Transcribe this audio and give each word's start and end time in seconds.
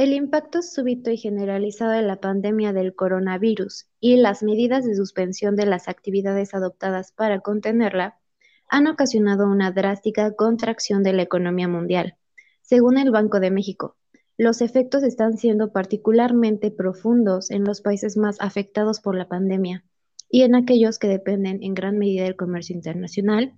El 0.00 0.14
impacto 0.14 0.62
súbito 0.62 1.10
y 1.10 1.18
generalizado 1.18 1.90
de 1.90 2.00
la 2.00 2.20
pandemia 2.20 2.72
del 2.72 2.94
coronavirus 2.94 3.86
y 4.00 4.16
las 4.16 4.42
medidas 4.42 4.86
de 4.86 4.94
suspensión 4.94 5.56
de 5.56 5.66
las 5.66 5.88
actividades 5.88 6.54
adoptadas 6.54 7.12
para 7.12 7.40
contenerla 7.40 8.18
han 8.66 8.86
ocasionado 8.86 9.46
una 9.46 9.72
drástica 9.72 10.34
contracción 10.34 11.02
de 11.02 11.12
la 11.12 11.20
economía 11.20 11.68
mundial. 11.68 12.16
Según 12.62 12.96
el 12.96 13.10
Banco 13.10 13.40
de 13.40 13.50
México, 13.50 13.98
los 14.38 14.62
efectos 14.62 15.02
están 15.02 15.36
siendo 15.36 15.70
particularmente 15.70 16.70
profundos 16.70 17.50
en 17.50 17.64
los 17.64 17.82
países 17.82 18.16
más 18.16 18.40
afectados 18.40 19.00
por 19.00 19.14
la 19.14 19.28
pandemia 19.28 19.84
y 20.30 20.44
en 20.44 20.54
aquellos 20.54 20.98
que 20.98 21.08
dependen 21.08 21.62
en 21.62 21.74
gran 21.74 21.98
medida 21.98 22.24
del 22.24 22.36
comercio 22.36 22.74
internacional, 22.74 23.52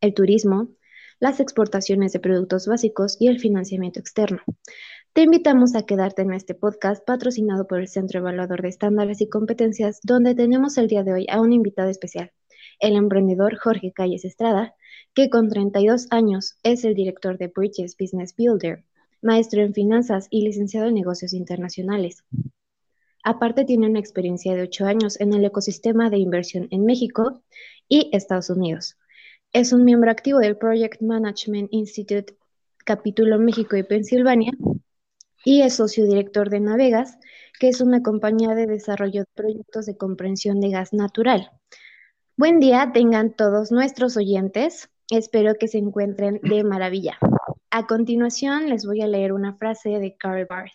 el 0.00 0.14
turismo, 0.14 0.68
las 1.18 1.40
exportaciones 1.40 2.12
de 2.12 2.20
productos 2.20 2.68
básicos 2.68 3.16
y 3.20 3.26
el 3.26 3.40
financiamiento 3.40 3.98
externo. 3.98 4.42
Te 5.12 5.22
invitamos 5.22 5.74
a 5.74 5.82
quedarte 5.82 6.22
en 6.22 6.32
este 6.32 6.54
podcast 6.54 7.04
patrocinado 7.04 7.66
por 7.66 7.80
el 7.80 7.88
Centro 7.88 8.20
Evaluador 8.20 8.62
de 8.62 8.68
Estándares 8.68 9.20
y 9.20 9.28
Competencias, 9.28 9.98
donde 10.04 10.36
tenemos 10.36 10.78
el 10.78 10.86
día 10.86 11.02
de 11.02 11.12
hoy 11.12 11.26
a 11.28 11.40
un 11.40 11.52
invitado 11.52 11.90
especial, 11.90 12.30
el 12.78 12.94
emprendedor 12.94 13.58
Jorge 13.58 13.92
Calles 13.92 14.24
Estrada, 14.24 14.76
que 15.12 15.28
con 15.28 15.48
32 15.48 16.06
años 16.10 16.58
es 16.62 16.84
el 16.84 16.94
director 16.94 17.38
de 17.38 17.48
Bridges 17.48 17.96
Business 17.98 18.36
Builder, 18.36 18.84
maestro 19.20 19.62
en 19.62 19.74
finanzas 19.74 20.28
y 20.30 20.42
licenciado 20.42 20.86
en 20.86 20.94
negocios 20.94 21.34
internacionales. 21.34 22.22
Aparte 23.24 23.64
tiene 23.64 23.88
una 23.88 23.98
experiencia 23.98 24.54
de 24.54 24.62
8 24.62 24.86
años 24.86 25.20
en 25.20 25.34
el 25.34 25.44
ecosistema 25.44 26.08
de 26.08 26.18
inversión 26.18 26.68
en 26.70 26.84
México 26.84 27.42
y 27.88 28.10
Estados 28.12 28.48
Unidos. 28.48 28.96
Es 29.52 29.72
un 29.72 29.84
miembro 29.84 30.12
activo 30.12 30.38
del 30.38 30.56
Project 30.56 31.02
Management 31.02 31.68
Institute 31.72 32.36
capítulo 32.84 33.40
México 33.40 33.76
y 33.76 33.82
Pensilvania 33.82 34.52
y 35.44 35.62
es 35.62 35.74
socio 35.74 36.06
director 36.06 36.50
de 36.50 36.60
Navegas, 36.60 37.18
que 37.58 37.68
es 37.68 37.80
una 37.80 38.02
compañía 38.02 38.54
de 38.54 38.66
desarrollo 38.66 39.20
de 39.20 39.28
proyectos 39.34 39.86
de 39.86 39.96
comprensión 39.96 40.60
de 40.60 40.70
gas 40.70 40.92
natural. 40.92 41.50
Buen 42.36 42.58
día 42.60 42.90
tengan 42.92 43.34
todos 43.34 43.70
nuestros 43.70 44.16
oyentes. 44.16 44.88
Espero 45.10 45.54
que 45.54 45.68
se 45.68 45.78
encuentren 45.78 46.40
de 46.42 46.64
maravilla. 46.64 47.18
A 47.70 47.86
continuación 47.86 48.68
les 48.68 48.86
voy 48.86 49.02
a 49.02 49.06
leer 49.06 49.32
una 49.32 49.54
frase 49.56 49.90
de 49.98 50.16
Karl 50.16 50.46
Barth. 50.46 50.72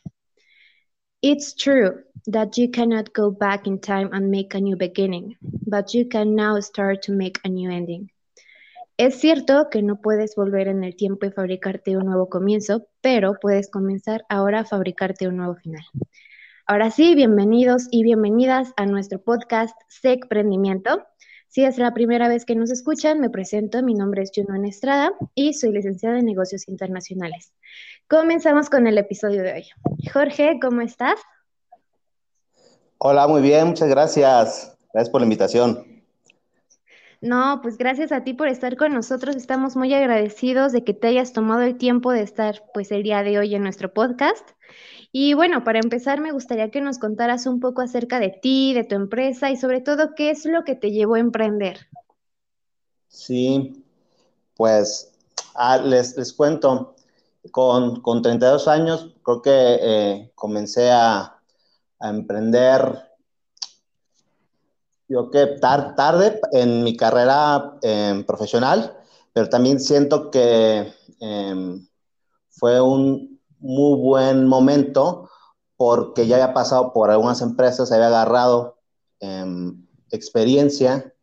It's 1.21 1.55
true 1.55 2.03
that 2.31 2.55
you 2.55 2.69
cannot 2.69 3.09
go 3.13 3.31
back 3.31 3.65
in 3.65 3.79
time 3.79 4.09
and 4.13 4.29
make 4.29 4.55
a 4.55 4.61
new 4.61 4.77
beginning, 4.77 5.37
but 5.41 5.93
you 5.93 6.07
can 6.07 6.35
now 6.35 6.59
start 6.61 7.01
to 7.03 7.13
make 7.13 7.39
a 7.43 7.49
new 7.49 7.71
ending. 7.71 8.11
Es 8.97 9.19
cierto 9.19 9.67
que 9.69 9.81
no 9.81 9.97
puedes 9.97 10.37
volver 10.37 10.69
en 10.69 10.85
el 10.85 10.95
tiempo 10.95 11.25
y 11.25 11.31
fabricarte 11.31 11.97
un 11.97 12.05
nuevo 12.05 12.29
comienzo, 12.29 12.87
pero 13.01 13.37
puedes 13.41 13.69
comenzar 13.69 14.25
ahora 14.29 14.61
a 14.61 14.65
fabricarte 14.65 15.27
un 15.27 15.35
nuevo 15.35 15.55
final. 15.55 15.83
Ahora 16.65 16.89
sí, 16.91 17.13
bienvenidos 17.13 17.89
y 17.91 18.03
bienvenidas 18.03 18.71
a 18.77 18.85
nuestro 18.85 19.21
podcast 19.21 19.75
SEC 19.89 20.29
Prendimiento. 20.29 21.05
Si 21.49 21.65
es 21.65 21.77
la 21.77 21.93
primera 21.93 22.29
vez 22.29 22.45
que 22.45 22.55
nos 22.55 22.71
escuchan, 22.71 23.19
me 23.19 23.29
presento. 23.29 23.83
Mi 23.83 23.95
nombre 23.95 24.21
es 24.21 24.31
Juno 24.33 24.65
Estrada 24.65 25.11
y 25.33 25.55
soy 25.55 25.73
licenciada 25.73 26.17
en 26.17 26.25
negocios 26.25 26.69
internacionales. 26.69 27.53
Comenzamos 28.07 28.69
con 28.69 28.87
el 28.87 28.97
episodio 28.97 29.43
de 29.43 29.51
hoy. 29.55 29.65
Jorge, 30.13 30.57
¿cómo 30.61 30.79
estás? 30.79 31.19
Hola, 32.97 33.27
muy 33.27 33.41
bien, 33.41 33.67
muchas 33.67 33.89
gracias. 33.89 34.77
Gracias 34.93 35.09
por 35.09 35.19
la 35.19 35.25
invitación. 35.25 35.94
No, 37.25 37.59
pues 37.63 37.79
gracias 37.79 38.11
a 38.11 38.23
ti 38.23 38.35
por 38.35 38.47
estar 38.47 38.77
con 38.77 38.93
nosotros. 38.93 39.35
Estamos 39.35 39.75
muy 39.75 39.91
agradecidos 39.95 40.71
de 40.71 40.83
que 40.83 40.93
te 40.93 41.07
hayas 41.07 41.33
tomado 41.33 41.63
el 41.63 41.75
tiempo 41.75 42.11
de 42.11 42.21
estar 42.21 42.61
pues 42.71 42.91
el 42.91 43.01
día 43.01 43.23
de 43.23 43.39
hoy 43.39 43.55
en 43.55 43.63
nuestro 43.63 43.91
podcast. 43.91 44.47
Y 45.11 45.33
bueno, 45.33 45.63
para 45.63 45.79
empezar 45.79 46.21
me 46.21 46.31
gustaría 46.31 46.69
que 46.69 46.81
nos 46.81 46.99
contaras 46.99 47.47
un 47.47 47.59
poco 47.59 47.81
acerca 47.81 48.19
de 48.19 48.29
ti, 48.29 48.75
de 48.75 48.83
tu 48.83 48.93
empresa 48.93 49.49
y 49.49 49.57
sobre 49.57 49.81
todo 49.81 50.13
qué 50.13 50.29
es 50.29 50.45
lo 50.45 50.63
que 50.63 50.75
te 50.75 50.91
llevó 50.91 51.15
a 51.15 51.19
emprender. 51.19 51.87
Sí, 53.07 53.83
pues 54.55 55.11
ah, 55.55 55.79
les, 55.79 56.15
les 56.17 56.31
cuento, 56.31 56.93
con, 57.49 58.01
con, 58.01 58.21
32 58.21 58.67
años 58.67 59.15
creo 59.23 59.41
que 59.41 59.79
eh, 59.81 60.31
comencé 60.35 60.91
a, 60.91 61.39
a 61.99 62.07
emprender 62.07 63.04
yo 65.07 65.29
que 65.29 65.45
tarde 65.59 66.39
en 66.51 66.83
mi 66.83 66.95
carrera 66.97 67.77
em, 67.81 68.23
profesional, 68.23 68.97
pero 69.33 69.49
también 69.49 69.79
siento 69.79 70.31
que 70.31 70.93
em, 71.19 71.87
fue 72.49 72.81
un 72.81 73.39
muy 73.59 73.99
buen 73.99 74.47
momento 74.47 75.29
porque 75.77 76.25
ya 76.27 76.35
había 76.35 76.53
pasado 76.53 76.93
por 76.93 77.11
algunas 77.11 77.41
empresas, 77.41 77.91
había 77.91 78.07
agarrado 78.07 78.77
em, 79.19 79.85
experiencia 80.11 81.13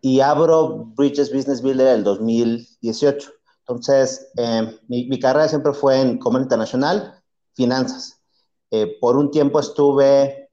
y 0.00 0.20
abro 0.20 0.92
Bridges 0.94 1.32
Business 1.32 1.62
Builder 1.62 1.88
el 1.88 2.04
2018. 2.04 3.30
Entonces, 3.60 4.30
mi, 4.86 5.08
mi, 5.08 5.18
carrera 5.18 5.48
siempre 5.48 5.72
fue 5.72 6.00
en 6.00 6.18
comercio 6.18 6.44
internacional, 6.44 7.20
finanzas. 7.54 8.20
Eh, 8.70 8.96
por 9.00 9.16
un 9.16 9.30
tiempo 9.30 9.58
estuve 9.58 10.50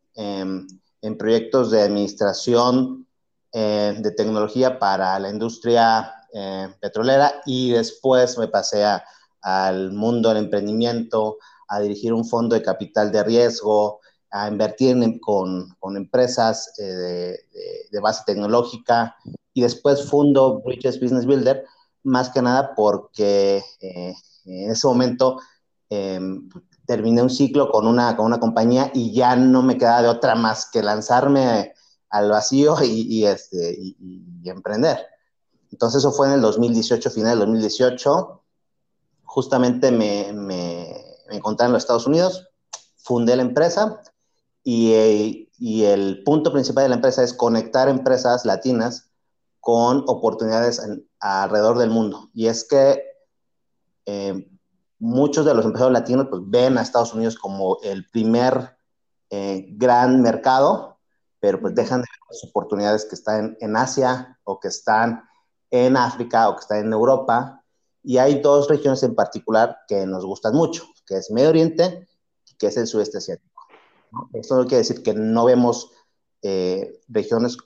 en 1.03 1.17
proyectos 1.17 1.69
de 1.69 1.81
administración 1.81 3.05
eh, 3.51 3.95
de 3.99 4.11
tecnología 4.11 4.79
para 4.79 5.19
la 5.19 5.29
industria 5.29 6.13
eh, 6.33 6.69
petrolera 6.79 7.41
y 7.45 7.71
después 7.71 8.37
me 8.37 8.47
pasé 8.47 8.85
al 9.41 9.91
mundo 9.91 10.29
del 10.29 10.45
emprendimiento, 10.45 11.37
a 11.67 11.81
dirigir 11.81 12.13
un 12.13 12.25
fondo 12.25 12.55
de 12.55 12.63
capital 12.63 13.11
de 13.11 13.21
riesgo, 13.23 13.99
a 14.31 14.47
invertir 14.47 14.97
con, 15.19 15.75
con, 15.77 15.97
empresas 15.97 16.73
eh, 16.79 16.83
de, 16.83 17.39
de, 17.91 17.99
base 17.99 18.23
tecnológica 18.25 19.17
y 19.53 19.61
después 19.61 20.09
fundo 20.09 20.61
Bridges 20.61 20.99
Business 21.01 21.25
Builder, 21.25 21.65
más 22.03 22.29
que 22.29 22.41
nada 22.41 22.73
porque 22.75 23.61
en 23.81 24.71
ese 24.71 24.87
momento 24.87 25.39
em, 25.89 26.49
terminé 26.85 27.21
un 27.21 27.29
ciclo 27.29 27.69
con 27.69 27.87
una, 27.87 28.15
con 28.15 28.25
una 28.25 28.39
compañía 28.39 28.91
y 28.93 29.13
ya 29.13 29.35
no 29.35 29.61
me 29.61 29.77
quedaba 29.77 30.01
de 30.01 30.09
otra 30.09 30.35
más 30.35 30.69
que 30.69 30.83
lanzarme 30.83 31.73
al 32.09 32.29
vacío 32.29 32.75
y, 32.83 33.25
este, 33.25 33.75
y, 33.79 33.95
emprender. 34.45 34.99
Entonces 35.71 35.99
eso 35.99 36.11
fue 36.11 36.27
en 36.27 36.33
el 36.33 36.41
2018, 36.41 37.09
final 37.09 37.31
del 37.31 37.39
2018. 37.39 38.43
Justamente 39.23 39.91
me, 39.91 40.31
me, 40.33 40.93
encontré 41.31 41.65
en 41.65 41.73
los 41.73 41.83
Estados 41.83 42.05
Unidos, 42.05 42.49
fundé 42.97 43.35
la 43.35 43.41
empresa 43.41 44.01
y, 44.63 45.49
y, 45.57 45.83
el 45.85 46.23
punto 46.23 46.51
principal 46.51 46.83
de 46.83 46.89
la 46.89 46.95
empresa 46.95 47.23
es 47.23 47.33
conectar 47.33 47.89
empresas 47.89 48.45
latinas 48.45 49.09
con 49.59 50.03
oportunidades 50.07 50.81
alrededor 51.19 51.79
del 51.79 51.89
mundo. 51.89 52.29
Y 52.33 52.47
es 52.47 52.67
que 52.67 53.01
eh, 54.05 54.47
muchos 55.03 55.45
de 55.45 55.53
los 55.53 55.65
empresarios 55.65 55.91
latinos 55.91 56.27
pues, 56.29 56.41
ven 56.45 56.77
a 56.77 56.81
Estados 56.81 57.13
Unidos 57.13 57.35
como 57.37 57.77
el 57.83 58.09
primer 58.09 58.77
eh, 59.29 59.65
gran 59.71 60.21
mercado, 60.21 60.97
pero 61.41 61.59
pues 61.59 61.75
dejan 61.75 61.99
de 61.99 62.07
ver 62.09 62.19
las 62.29 62.43
oportunidades 62.45 63.03
que 63.03 63.15
están 63.15 63.57
en, 63.59 63.75
Asia 63.75 64.39
o 64.45 64.61
que 64.61 64.69
están 64.69 65.25
en 65.71 65.97
África 65.97 66.47
o 66.47 66.55
que 66.55 66.61
están 66.61 66.85
en 66.85 66.93
Europa. 66.93 67.61
Y 68.01 68.17
hay 68.17 68.39
dos 68.39 68.69
regiones 68.69 69.03
en 69.03 69.13
particular 69.13 69.79
que 69.89 70.05
nos 70.05 70.25
gustan 70.25 70.55
mucho, 70.55 70.85
que 71.05 71.17
es 71.17 71.29
Medio 71.31 71.49
Oriente 71.49 72.07
y 72.47 72.55
que 72.55 72.67
es 72.67 72.77
el 72.77 72.87
sudeste 72.87 73.17
asiático. 73.17 73.61
Esto 74.31 74.55
no 74.55 74.63
quiere 74.63 74.77
decir 74.77 75.03
que 75.03 75.13
no 75.13 75.43
vemos 75.43 75.91
eh, 76.41 77.01
regiones 77.09 77.57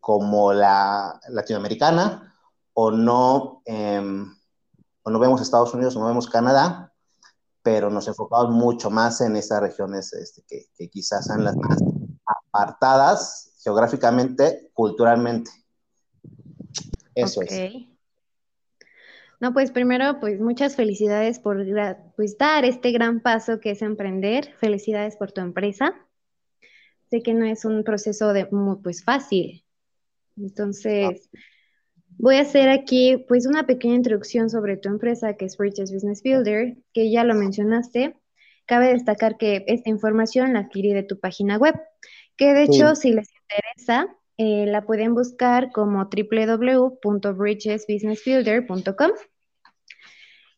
como 0.00 0.52
la 0.52 1.18
latinoamericana 1.30 2.34
o 2.74 2.90
no... 2.90 3.62
Eh, 3.64 4.26
no 5.10 5.18
vemos 5.18 5.40
Estados 5.40 5.74
Unidos 5.74 5.96
o 5.96 6.00
no 6.00 6.06
vemos 6.06 6.28
Canadá, 6.28 6.92
pero 7.62 7.90
nos 7.90 8.08
enfocamos 8.08 8.50
mucho 8.50 8.90
más 8.90 9.20
en 9.20 9.36
esas 9.36 9.60
regiones 9.60 10.12
este, 10.12 10.42
que, 10.46 10.88
quizás 10.88 11.26
son 11.26 11.44
las 11.44 11.56
más 11.56 11.78
apartadas 12.26 13.52
geográficamente, 13.62 14.70
culturalmente. 14.72 15.50
Eso 17.14 17.42
es. 17.42 17.72
No, 19.40 19.52
pues 19.52 19.70
primero, 19.70 20.18
pues 20.18 20.40
muchas 20.40 20.74
felicidades 20.74 21.38
por 21.38 21.64
pues, 22.16 22.38
dar 22.38 22.64
este 22.64 22.90
gran 22.90 23.20
paso 23.20 23.60
que 23.60 23.70
es 23.72 23.82
emprender. 23.82 24.52
Felicidades 24.58 25.16
por 25.16 25.32
tu 25.32 25.40
empresa. 25.40 25.94
Sé 27.10 27.22
que 27.22 27.34
no 27.34 27.44
es 27.44 27.64
un 27.64 27.84
proceso 27.84 28.32
de, 28.32 28.48
muy, 28.50 28.76
pues 28.76 29.04
fácil. 29.04 29.64
Entonces, 30.36 31.30
Voy 32.20 32.36
a 32.36 32.40
hacer 32.40 32.68
aquí 32.68 33.24
pues 33.28 33.46
una 33.46 33.64
pequeña 33.64 33.94
introducción 33.94 34.50
sobre 34.50 34.76
tu 34.76 34.88
empresa 34.88 35.34
que 35.34 35.44
es 35.44 35.56
Bridges 35.56 35.92
Business 35.92 36.20
Builder, 36.24 36.76
que 36.92 37.12
ya 37.12 37.22
lo 37.22 37.34
mencionaste. 37.34 38.16
Cabe 38.66 38.92
destacar 38.92 39.36
que 39.38 39.64
esta 39.68 39.88
información 39.88 40.52
la 40.52 40.58
adquirí 40.60 40.92
de 40.92 41.04
tu 41.04 41.20
página 41.20 41.58
web, 41.58 41.80
que 42.36 42.54
de 42.54 42.64
hecho 42.64 42.96
si 42.96 43.12
les 43.12 43.28
interesa 43.42 44.08
eh, 44.36 44.66
la 44.66 44.84
pueden 44.84 45.14
buscar 45.14 45.70
como 45.72 46.10
www.bridgesbusinessbuilder.com. 46.10 49.10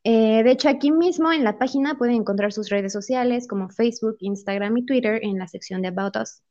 Eh, 0.02 0.42
de 0.42 0.50
hecho, 0.50 0.70
aquí 0.70 0.90
mismo 0.90 1.30
en 1.30 1.44
la 1.44 1.58
página 1.58 1.98
pueden 1.98 2.16
encontrar 2.16 2.52
sus 2.52 2.70
redes 2.70 2.90
sociales 2.92 3.46
como 3.46 3.68
Facebook, 3.68 4.16
Instagram 4.20 4.78
y 4.78 4.86
Twitter 4.86 5.20
en 5.22 5.38
la 5.38 5.46
sección 5.46 5.82
de 5.82 5.88
About 5.88 6.16
Us. 6.16 6.42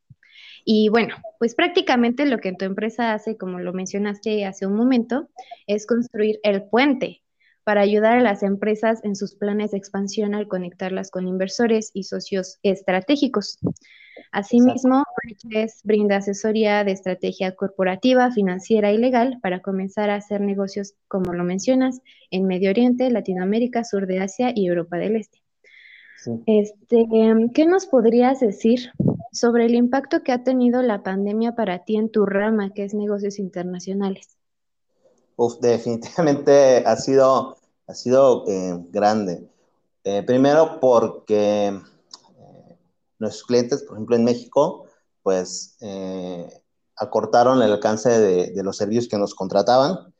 Y 0.65 0.89
bueno, 0.89 1.15
pues 1.39 1.55
prácticamente 1.55 2.25
lo 2.25 2.39
que 2.39 2.53
tu 2.53 2.65
empresa 2.65 3.13
hace, 3.13 3.37
como 3.37 3.59
lo 3.59 3.73
mencionaste 3.73 4.45
hace 4.45 4.65
un 4.65 4.75
momento, 4.75 5.29
es 5.67 5.85
construir 5.85 6.39
el 6.43 6.63
puente 6.63 7.21
para 7.63 7.81
ayudar 7.81 8.17
a 8.17 8.21
las 8.21 8.41
empresas 8.41 8.99
en 9.03 9.15
sus 9.15 9.35
planes 9.35 9.71
de 9.71 9.77
expansión 9.77 10.33
al 10.33 10.47
conectarlas 10.47 11.11
con 11.11 11.27
inversores 11.27 11.91
y 11.93 12.03
socios 12.03 12.57
estratégicos. 12.63 13.59
Asimismo, 14.31 15.03
Bridges 15.23 15.81
brinda 15.83 16.17
asesoría 16.17 16.83
de 16.83 16.91
estrategia 16.91 17.55
corporativa, 17.55 18.31
financiera 18.31 18.91
y 18.91 18.97
legal 18.97 19.39
para 19.41 19.61
comenzar 19.61 20.09
a 20.09 20.15
hacer 20.15 20.41
negocios, 20.41 20.95
como 21.07 21.33
lo 21.33 21.43
mencionas, 21.43 22.01
en 22.31 22.45
Medio 22.45 22.69
Oriente, 22.69 23.09
Latinoamérica, 23.09 23.83
Sur 23.83 24.07
de 24.07 24.19
Asia 24.19 24.51
y 24.53 24.67
Europa 24.67 24.97
del 24.97 25.15
Este. 25.15 25.39
Este, 26.47 27.07
¿Qué 27.53 27.65
nos 27.65 27.85
podrías 27.85 28.39
decir 28.39 28.91
sobre 29.31 29.65
el 29.65 29.75
impacto 29.75 30.23
que 30.23 30.31
ha 30.31 30.43
tenido 30.43 30.81
la 30.81 31.03
pandemia 31.03 31.55
para 31.55 31.83
ti 31.83 31.97
en 31.97 32.11
tu 32.11 32.25
rama, 32.25 32.71
que 32.73 32.83
es 32.83 32.93
negocios 32.93 33.39
internacionales? 33.39 34.37
Uf, 35.35 35.59
definitivamente 35.59 36.83
ha 36.85 36.95
sido, 36.95 37.57
ha 37.87 37.93
sido 37.93 38.45
eh, 38.47 38.77
grande. 38.89 39.47
Eh, 40.03 40.23
primero 40.23 40.79
porque 40.79 41.67
eh, 41.67 42.77
nuestros 43.19 43.45
clientes, 43.45 43.83
por 43.83 43.97
ejemplo 43.97 44.15
en 44.15 44.23
México, 44.23 44.85
pues 45.23 45.77
acortaron 46.95 47.61
el 47.61 47.71
alcance 47.71 48.09
de, 48.09 48.63
los 48.63 48.77
servicios 48.77 49.07
que 49.07 49.17
nos 49.17 49.35
contrataban. 49.35 50.13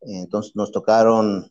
Entonces 0.00 0.54
nos 0.54 0.70
tocaron, 0.70 1.50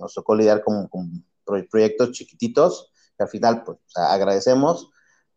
nos 0.00 0.14
tocó 0.14 0.34
lidiar 0.34 0.62
con, 0.62 0.86
con 0.88 1.24
proyectos 1.70 2.12
chiquititos 2.12 2.92
que 3.16 3.24
al 3.24 3.28
final 3.28 3.64
pues 3.64 3.78
agradecemos, 3.94 4.90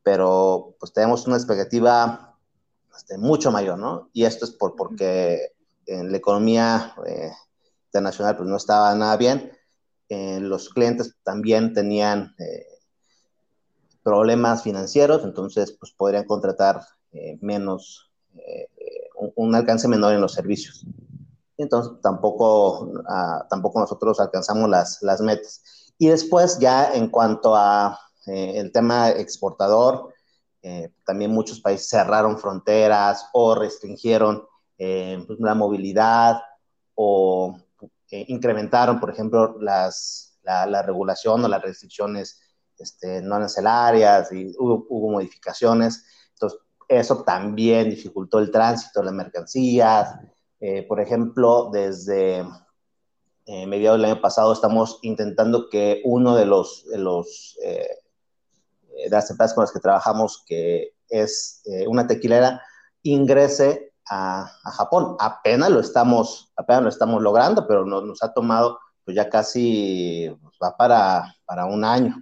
pero 0.07 0.77
pues 0.79 0.93
tenemos 0.93 1.27
una 1.27 1.35
expectativa 1.35 2.33
este, 2.95 3.17
mucho 3.17 3.51
mayor, 3.51 3.77
¿no? 3.77 4.09
Y 4.13 4.23
esto 4.23 4.45
es 4.45 4.51
por, 4.51 4.73
porque 4.73 5.51
en 5.85 6.13
la 6.13 6.17
economía 6.17 6.95
eh, 7.05 7.33
internacional 7.87 8.37
pues 8.37 8.47
no 8.47 8.55
estaba 8.55 8.95
nada 8.95 9.17
bien, 9.17 9.51
eh, 10.07 10.39
los 10.39 10.69
clientes 10.69 11.13
también 11.23 11.73
tenían 11.73 12.33
eh, 12.39 12.67
problemas 14.01 14.63
financieros, 14.63 15.25
entonces 15.25 15.75
pues 15.77 15.91
podrían 15.91 16.23
contratar 16.23 16.83
menos, 17.41 18.09
un, 19.17 19.33
un, 19.35 19.55
alcance 19.55 19.89
menor 19.89 20.13
en 20.13 20.21
los 20.21 20.31
servicios. 20.31 20.85
Entonces 21.57 21.99
tampoco, 22.01 22.93
ah, 23.09 23.45
tampoco 23.49 23.81
nosotros 23.81 24.21
alcanzamos 24.21 24.69
las, 24.69 24.99
las 25.01 25.19
metas. 25.19 25.61
Y 25.97 26.07
después 26.07 26.59
ya 26.59 26.93
en 26.93 27.09
cuanto 27.09 27.57
a 27.57 27.99
eh, 28.27 28.59
el 28.59 28.71
tema 28.71 29.09
exportador, 29.09 30.13
eh, 30.61 30.91
también 31.05 31.31
muchos 31.31 31.61
países 31.61 31.89
cerraron 31.89 32.37
fronteras 32.37 33.29
o 33.31 33.55
restringieron 33.55 34.45
eh, 34.77 35.23
pues, 35.25 35.39
la 35.39 35.55
movilidad 35.55 36.41
o 36.95 37.57
incrementaron, 38.09 38.99
por 38.99 39.11
ejemplo, 39.11 39.57
las, 39.59 40.37
la, 40.43 40.81
regulación 40.81 41.43
o 41.43 41.47
las 41.47 41.61
restricciones 41.61 42.41
este, 42.77 43.21
no 43.21 43.35
arancelarias 43.35 44.31
y 44.31 44.53
hubo, 44.57 44.85
hubo, 44.89 45.11
modificaciones. 45.11 46.05
Entonces, 46.33 46.59
eso 46.87 47.23
también 47.23 47.89
dificultó 47.89 48.39
el 48.39 48.51
tránsito 48.51 48.99
de 48.99 49.05
las 49.05 49.13
mercancías. 49.13 50.19
por 50.87 50.99
ejemplo, 50.99 51.69
desde 51.71 52.45
mediados 53.45 53.99
del 53.99 54.11
año 54.11 54.21
pasado 54.21 54.53
estamos 54.53 54.99
intentando 55.01 55.69
que 55.69 56.01
uno 56.05 56.35
de 56.35 56.45
los, 56.45 56.85
de 56.87 56.97
los 56.97 57.57
de 59.09 59.15
las 59.15 59.29
empresas 59.29 59.53
con 59.53 59.63
las 59.63 59.71
que 59.71 59.79
trabajamos, 59.79 60.43
que 60.45 60.93
es 61.09 61.61
eh, 61.65 61.87
una 61.87 62.07
tequilera, 62.07 62.61
ingrese 63.03 63.93
a, 64.09 64.51
a, 64.63 64.71
Japón. 64.71 65.15
Apenas 65.19 65.69
lo 65.69 65.79
estamos, 65.79 66.51
apenas 66.55 66.83
lo 66.83 66.89
estamos 66.89 67.21
logrando, 67.21 67.67
pero 67.67 67.85
nos, 67.85 68.03
nos 68.03 68.23
ha 68.23 68.33
tomado 68.33 68.79
pues 69.07 69.15
ya 69.15 69.29
casi 69.29 70.29
pues, 70.41 70.55
va 70.61 70.75
para, 70.75 71.35
para 71.45 71.65
un 71.65 71.85
año, 71.85 72.21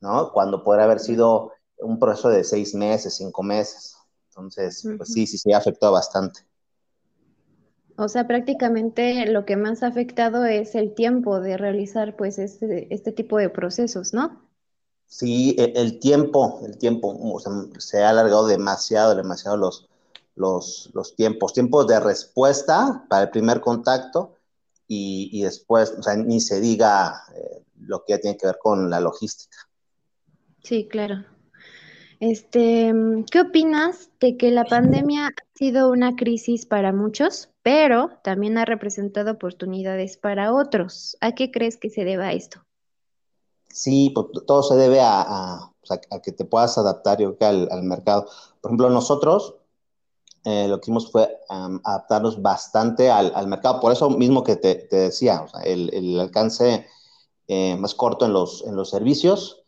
¿no? 0.00 0.30
Cuando 0.32 0.62
podría 0.62 0.84
haber 0.84 1.00
sido 1.00 1.52
un 1.78 1.98
proceso 1.98 2.28
de 2.28 2.44
seis 2.44 2.74
meses, 2.74 3.16
cinco 3.16 3.42
meses. 3.42 3.96
Entonces, 4.28 4.86
pues 4.98 5.12
sí, 5.12 5.26
sí, 5.26 5.38
sí, 5.38 5.52
afectó 5.54 5.90
bastante. 5.90 6.40
O 7.96 8.08
sea, 8.08 8.26
prácticamente 8.26 9.26
lo 9.32 9.46
que 9.46 9.56
más 9.56 9.82
ha 9.82 9.86
afectado 9.86 10.44
es 10.44 10.74
el 10.74 10.94
tiempo 10.94 11.40
de 11.40 11.56
realizar 11.56 12.16
pues 12.16 12.38
este, 12.38 12.92
este 12.94 13.12
tipo 13.12 13.38
de 13.38 13.48
procesos, 13.48 14.12
¿no? 14.12 14.42
Sí, 15.10 15.56
e, 15.58 15.72
el, 15.74 15.98
tiempo, 15.98 16.60
el 16.64 16.78
tiempo, 16.78 17.40
se 17.78 18.02
ha 18.02 18.10
alargado 18.10 18.46
demasiado, 18.46 19.16
demasiado 19.16 19.56
los, 19.56 19.88
los, 20.36 20.88
los, 20.94 21.16
tiempos, 21.16 21.52
tiempos 21.52 21.88
de 21.88 21.98
respuesta 21.98 23.04
para 23.08 23.24
el 23.24 23.30
primer 23.30 23.60
contacto 23.60 24.36
y, 24.86 25.28
y 25.32 25.42
después, 25.42 25.92
o 25.98 26.02
sea, 26.02 26.14
ni 26.14 26.40
se 26.40 26.60
diga 26.60 27.24
eh, 27.34 27.64
lo 27.80 28.04
que 28.04 28.18
tiene 28.18 28.38
que 28.38 28.46
ver 28.46 28.58
con 28.62 28.88
la 28.88 29.00
logística. 29.00 29.58
Sí, 30.62 30.86
claro. 30.88 31.24
Este, 32.20 32.92
¿qué 33.32 33.40
opinas 33.40 34.10
de 34.20 34.36
que 34.36 34.52
la 34.52 34.64
pandemia 34.64 35.26
ha 35.26 35.32
sido 35.54 35.90
una 35.90 36.14
crisis 36.14 36.66
para 36.66 36.92
muchos, 36.92 37.50
pero 37.64 38.10
también 38.22 38.58
ha 38.58 38.64
representado 38.64 39.32
oportunidades 39.32 40.18
para 40.18 40.52
otros? 40.52 41.16
¿A 41.20 41.34
qué 41.34 41.50
crees 41.50 41.78
que 41.78 41.90
se 41.90 42.04
deba 42.04 42.32
esto? 42.32 42.64
Sí, 43.72 44.10
pues, 44.14 44.26
todo 44.46 44.62
se 44.62 44.76
debe 44.76 45.00
a, 45.02 45.72
que 46.22 46.32
te 46.32 46.44
puedas 46.44 46.76
adaptar, 46.78 47.20
yo 47.20 47.36
creo, 47.36 47.68
al, 47.70 47.82
mercado. 47.82 48.26
Por 48.60 48.70
ejemplo, 48.70 48.90
nosotros 48.90 49.56
eh, 50.44 50.66
lo 50.68 50.78
que 50.80 50.86
hicimos 50.86 51.10
fue 51.10 51.38
adaptarnos 51.48 52.40
bastante 52.42 53.10
al, 53.10 53.46
mercado. 53.46 53.80
Por 53.80 53.92
eso 53.92 54.10
mismo 54.10 54.44
que 54.44 54.56
te, 54.56 54.86
decía, 54.90 55.46
el, 55.64 56.18
alcance 56.20 56.86
eh, 57.48 57.76
más 57.76 57.94
corto 57.94 58.26
en 58.26 58.32
los, 58.32 58.64
en 58.66 58.76
los 58.76 58.90
servicios 58.90 59.60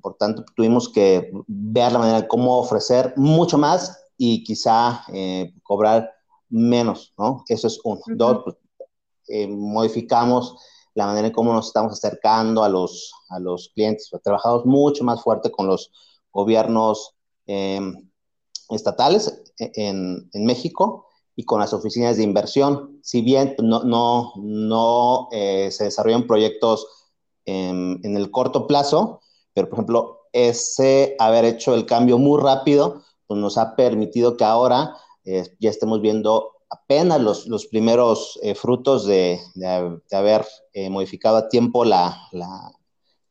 por 0.00 0.16
tanto, 0.16 0.44
tuvimos 0.54 0.88
que 0.88 1.30
ver 1.46 1.92
la 1.92 1.98
manera 1.98 2.20
de 2.22 2.28
cómo 2.28 2.58
ofrecer 2.58 3.12
mucho 3.16 3.58
más 3.58 4.04
y 4.16 4.44
quizá 4.44 5.04
eh, 5.12 5.52
cobrar 5.62 6.10
menos, 6.48 7.12
¿no? 7.18 7.44
Eso 7.48 7.66
es 7.66 7.80
uno. 7.84 8.00
Dos, 8.06 8.42
pues, 8.44 8.56
modificamos 9.48 10.56
la 10.94 11.06
manera 11.06 11.28
en 11.28 11.32
cómo 11.32 11.52
nos 11.52 11.68
estamos 11.68 11.92
acercando 11.92 12.64
a 12.64 12.68
los, 12.68 13.12
a 13.28 13.38
los 13.38 13.70
clientes. 13.74 14.10
Trabajamos 14.22 14.66
mucho 14.66 15.04
más 15.04 15.22
fuerte 15.22 15.50
con 15.50 15.66
los 15.66 15.90
gobiernos 16.30 17.14
em, 17.46 18.10
estatales 18.70 19.42
e, 19.58 19.72
en, 19.74 20.28
en, 20.32 20.44
México 20.44 21.06
y 21.36 21.44
con 21.44 21.60
las 21.60 21.72
oficinas 21.72 22.16
de 22.16 22.24
inversión. 22.24 22.98
Si 23.02 23.22
bien 23.22 23.54
no, 23.62 23.84
no, 23.84 24.32
no 24.36 25.28
eh, 25.32 25.70
se 25.70 25.84
desarrollan 25.84 26.26
proyectos 26.26 26.86
en, 27.44 28.00
en 28.02 28.16
el 28.16 28.30
corto 28.30 28.66
plazo, 28.66 29.20
pero, 29.54 29.68
por 29.68 29.78
ejemplo, 29.78 30.18
ese 30.32 31.16
haber 31.18 31.44
hecho 31.44 31.74
el 31.74 31.86
cambio 31.86 32.18
muy 32.18 32.40
rápido, 32.40 33.02
pues 33.26 33.40
nos 33.40 33.58
ha 33.58 33.76
permitido 33.76 34.36
que 34.36 34.44
ahora 34.44 34.96
eh, 35.24 35.44
ya 35.60 35.70
estemos 35.70 36.00
viendo 36.00 36.51
apenas 36.72 37.20
los, 37.20 37.46
los 37.46 37.66
primeros 37.66 38.38
eh, 38.42 38.54
frutos 38.54 39.06
de, 39.06 39.40
de, 39.54 40.16
haber 40.16 40.46
eh, 40.72 40.88
modificado 40.90 41.36
a 41.36 41.48
tiempo 41.48 41.84
la, 41.84 42.16
la, 42.32 42.72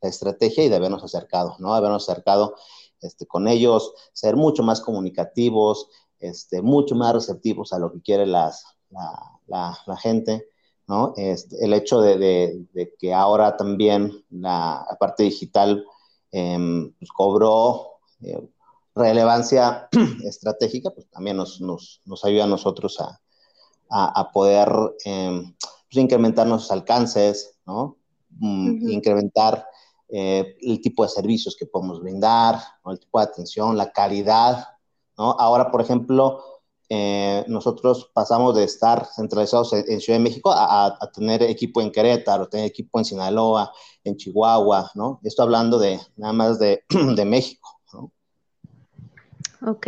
estrategia 0.00 0.64
y 0.64 0.68
de 0.68 0.74
habernos 0.74 1.04
acercado, 1.04 1.54
¿no? 1.60 1.74
Habernos 1.74 2.08
acercado 2.08 2.56
este, 3.00 3.24
con 3.24 3.46
ellos, 3.46 3.94
ser 4.12 4.34
mucho 4.34 4.64
más 4.64 4.80
comunicativos, 4.80 5.88
este, 6.18 6.60
mucho 6.60 6.96
más 6.96 7.14
receptivos 7.14 7.72
a 7.72 7.78
lo 7.78 7.92
que 7.92 8.02
quiere 8.02 8.26
las, 8.26 8.64
la, 8.90 9.78
la 9.86 9.96
gente. 9.96 10.48
¿no? 10.88 11.14
Este, 11.16 11.64
el 11.64 11.72
hecho 11.72 12.00
de, 12.00 12.18
de, 12.72 12.94
que 12.98 13.14
ahora 13.14 13.56
también 13.56 14.24
la 14.28 14.84
parte 14.98 15.22
digital 15.22 15.84
Em, 16.32 16.90
pues, 16.98 17.12
cobró 17.12 17.98
eh, 18.22 18.48
relevancia 18.94 19.88
estratégica, 20.24 20.90
pues 20.90 21.06
también 21.10 21.36
nos, 21.36 21.60
nos, 21.60 22.00
nos, 22.06 22.24
ayuda 22.24 22.44
a 22.44 22.46
nosotros 22.46 22.98
a, 23.00 23.20
a, 23.92 24.30
poder 24.32 24.68
em, 25.04 25.54
pues, 25.58 26.02
incrementar 26.02 26.46
nuestros 26.46 26.72
alcances, 26.72 27.58
¿no? 27.66 27.98
Mm, 28.38 28.88
incrementar 28.88 29.66
eh, 30.08 30.56
el 30.62 30.80
tipo 30.80 31.02
de 31.02 31.10
servicios 31.10 31.56
que 31.56 31.66
podemos 31.66 32.00
brindar, 32.00 32.58
el 32.86 32.98
tipo 32.98 33.18
de 33.18 33.24
atención, 33.24 33.76
la 33.76 33.92
calidad, 33.92 34.66
¿no? 35.18 35.32
Ahora, 35.38 35.70
por 35.70 35.80
ejemplo, 35.80 36.42
eh, 36.88 37.44
nosotros 37.48 38.10
pasamos 38.12 38.54
de 38.54 38.64
estar 38.64 39.06
centralizados 39.06 39.72
en, 39.72 40.00
Ciudad 40.00 40.18
de 40.18 40.24
México 40.24 40.52
a, 40.54 40.98
tener 41.14 41.42
equipo 41.42 41.80
en 41.80 41.90
Querétaro, 41.90 42.48
tener 42.48 42.66
equipo 42.66 42.98
en 42.98 43.04
Sinaloa, 43.04 43.72
en 44.04 44.16
Chihuahua, 44.16 44.90
¿no? 44.94 45.20
Esto 45.22 45.42
hablando 45.42 45.78
de 45.78 46.00
nada 46.16 46.32
más 46.32 46.58
de, 46.58 46.84
de 47.16 47.24
México, 47.24 47.80
¿no? 47.92 48.12
Ok. 49.70 49.86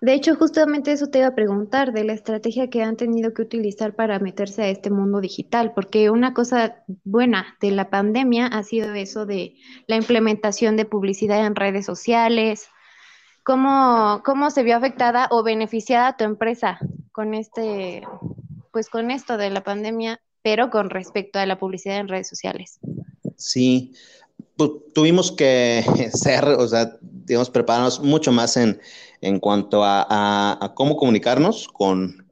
De 0.00 0.14
hecho, 0.14 0.34
justamente 0.34 0.92
eso 0.92 1.08
te 1.08 1.18
iba 1.18 1.26
a 1.26 1.34
preguntar, 1.34 1.92
de 1.92 2.04
la 2.04 2.14
estrategia 2.14 2.70
que 2.70 2.82
han 2.82 2.96
tenido 2.96 3.34
que 3.34 3.42
utilizar 3.42 3.94
para 3.94 4.18
meterse 4.18 4.62
a 4.62 4.68
este 4.68 4.88
mundo 4.90 5.20
digital, 5.20 5.72
porque 5.74 6.08
una 6.08 6.32
cosa 6.32 6.82
buena 7.04 7.58
de 7.60 7.70
la 7.72 7.90
pandemia 7.90 8.46
ha 8.46 8.62
sido 8.62 8.94
eso 8.94 9.26
de 9.26 9.56
la 9.86 9.96
implementación 9.96 10.76
de 10.76 10.86
publicidad 10.86 11.44
en 11.44 11.54
redes 11.54 11.84
sociales. 11.84 12.68
¿Cómo, 13.42 14.22
cómo 14.24 14.50
se 14.50 14.62
vio 14.62 14.76
afectada 14.76 15.28
o 15.30 15.42
beneficiada 15.42 16.16
tu 16.16 16.24
empresa 16.24 16.78
con 17.12 17.34
este, 17.34 18.02
pues 18.72 18.88
con 18.88 19.10
esto 19.10 19.36
de 19.36 19.50
la 19.50 19.62
pandemia, 19.62 20.18
pero 20.42 20.70
con 20.70 20.88
respecto 20.88 21.38
a 21.38 21.44
la 21.44 21.58
publicidad 21.58 21.98
en 21.98 22.08
redes 22.08 22.28
sociales? 22.28 22.80
Sí, 23.36 23.92
tuvimos 24.94 25.30
que 25.30 25.84
ser, 26.14 26.44
o 26.44 26.66
sea, 26.66 26.96
digamos, 27.02 27.50
prepararnos 27.50 28.00
mucho 28.00 28.32
más 28.32 28.56
en, 28.56 28.80
en 29.20 29.38
cuanto 29.38 29.82
a, 29.84 30.72
cómo 30.74 30.96
comunicarnos 30.96 31.68
con, 31.68 32.28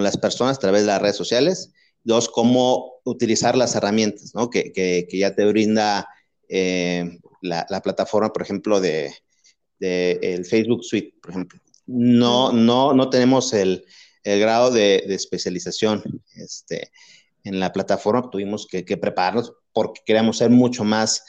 las 0.00 0.16
personas 0.16 0.56
a 0.56 0.60
través 0.60 0.80
de 0.80 0.88
las 0.88 1.00
redes 1.00 1.16
sociales. 1.16 1.72
Dos, 2.02 2.28
cómo 2.28 2.94
utilizar 3.04 3.56
las 3.56 3.76
herramientas 3.76 4.34
¿no? 4.34 4.50
que, 4.50 5.06
ya 5.12 5.36
te 5.36 5.46
brinda 5.46 6.08
eh, 6.48 7.20
la, 7.40 7.80
plataforma, 7.80 8.32
por 8.32 8.42
ejemplo, 8.42 8.80
de, 8.80 9.14
el 9.78 10.44
Facebook 10.44 10.82
Suite, 10.82 11.14
por 11.22 11.30
ejemplo. 11.30 11.60
No, 11.86 12.50
no, 12.50 12.92
no 12.92 13.08
tenemos 13.08 13.52
el, 13.52 13.84
grado 14.24 14.72
de, 14.72 15.04
especialización 15.10 16.02
este, 16.34 16.90
en 17.44 17.60
la 17.60 17.72
plataforma. 17.72 18.30
Tuvimos 18.30 18.66
que, 18.66 18.82
prepararnos 18.96 19.52
porque 19.72 20.00
queríamos 20.04 20.38
ser 20.38 20.50
mucho 20.50 20.82
más 20.82 21.24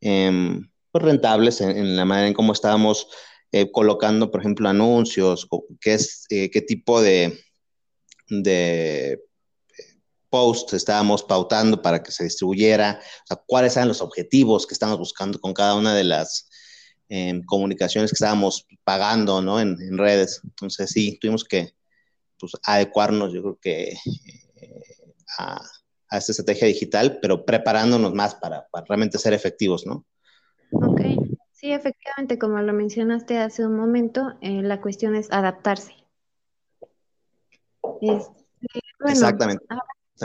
em, 0.00 0.70
pues, 0.92 1.04
rentables 1.04 1.60
en, 1.60 1.70
en, 1.70 1.96
la 1.96 2.04
manera 2.04 2.28
en 2.28 2.34
cómo 2.34 2.52
estábamos 2.52 3.08
eh, 3.56 3.70
colocando, 3.70 4.32
por 4.32 4.40
ejemplo, 4.40 4.68
anuncios, 4.68 5.46
qué, 5.80 5.94
es, 5.94 6.26
eh, 6.28 6.50
qué 6.50 6.60
tipo 6.60 7.00
de, 7.00 7.38
de 8.28 9.12
eh, 9.12 9.18
post 10.28 10.72
estábamos 10.72 11.22
pautando 11.22 11.80
para 11.80 12.02
que 12.02 12.10
se 12.10 12.24
distribuyera, 12.24 12.98
o 13.00 13.26
sea, 13.28 13.40
cuáles 13.46 13.76
eran 13.76 13.86
los 13.86 14.02
objetivos 14.02 14.66
que 14.66 14.74
estábamos 14.74 14.98
buscando 14.98 15.38
con 15.40 15.54
cada 15.54 15.76
una 15.76 15.94
de 15.94 16.02
las 16.02 16.50
em, 17.08 17.44
comunicaciones 17.44 18.10
que 18.10 18.16
estábamos 18.16 18.66
pagando 18.82 19.40
¿no? 19.40 19.60
en, 19.60 19.98
redes. 19.98 20.40
Entonces, 20.42 20.90
sí, 20.90 21.16
tuvimos 21.20 21.44
que 21.44 21.76
pues, 22.40 22.54
adecuarnos, 22.64 23.32
yo 23.32 23.40
creo 23.40 23.58
que 23.62 23.96
a, 25.38 25.62
esta 26.10 26.32
estrategia 26.32 26.66
digital, 26.66 27.20
pero 27.22 27.44
preparándonos 27.44 28.12
más 28.14 28.34
para, 28.34 28.66
realmente 28.88 29.16
ser 29.16 29.32
efectivos, 29.32 29.86
¿no? 29.86 30.04
Sí, 31.64 31.72
efectivamente, 31.72 32.38
como 32.38 32.60
lo 32.60 32.74
mencionaste 32.74 33.38
hace 33.38 33.64
un 33.64 33.74
momento, 33.74 34.34
eh, 34.42 34.60
la 34.60 34.82
cuestión 34.82 35.14
es 35.16 35.32
adaptarse. 35.32 35.94
Este, 38.02 38.44
Exactamente. 39.06 39.64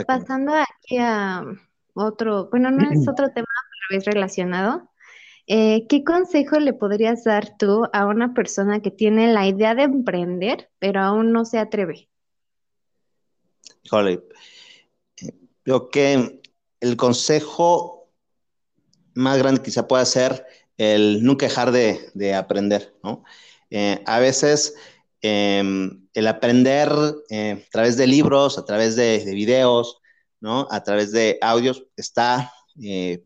Pasando 0.06 0.52
aquí 0.52 0.98
a 0.98 1.42
otro, 1.94 2.50
bueno, 2.50 2.70
no 2.70 2.90
es 2.90 3.08
otro 3.08 3.30
tema, 3.30 3.46
pero 3.88 3.98
es 3.98 4.04
relacionado. 4.04 4.90
Eh, 5.46 5.86
¿qué 5.88 6.04
consejo 6.04 6.60
le 6.60 6.74
podrías 6.74 7.24
dar 7.24 7.56
tú 7.56 7.88
a 7.90 8.04
una 8.04 8.34
persona 8.34 8.82
que 8.82 8.90
tiene 8.90 9.32
la 9.32 9.46
idea 9.46 9.74
de 9.74 9.84
emprender, 9.84 10.70
pero 10.78 11.00
aún 11.00 11.32
no 11.32 11.46
se 11.46 11.58
atreve? 11.58 12.10
Híjole, 13.82 14.22
creo 15.62 15.88
que 15.88 16.42
el 16.80 16.96
consejo 16.98 18.10
más 19.14 19.38
grande 19.38 19.62
quizá 19.62 19.88
pueda 19.88 20.04
ser 20.04 20.46
el 20.80 21.22
nunca 21.22 21.44
dejar 21.44 21.72
de, 21.72 22.34
aprender, 22.34 22.94
¿no? 23.04 23.22
Eh, 23.68 24.02
a 24.06 24.18
veces 24.18 24.74
em, 25.20 26.08
el 26.14 26.26
aprender 26.26 26.90
eh, 27.28 27.62
a 27.66 27.70
través 27.70 27.98
de 27.98 28.06
libros, 28.06 28.56
a 28.56 28.64
través 28.64 28.96
de, 28.96 29.22
videos, 29.34 30.00
¿no? 30.40 30.66
A 30.70 30.82
través 30.82 31.12
de 31.12 31.36
audios 31.42 31.84
está 31.96 32.50
eh, 32.82 33.22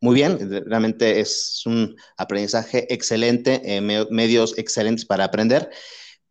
muy 0.00 0.14
bien, 0.14 0.38
realmente 0.66 1.18
es 1.18 1.62
un 1.66 1.96
aprendizaje 2.16 2.86
excelente, 2.94 3.80
medios 4.10 4.56
excelentes 4.56 5.04
para 5.04 5.24
aprender, 5.24 5.68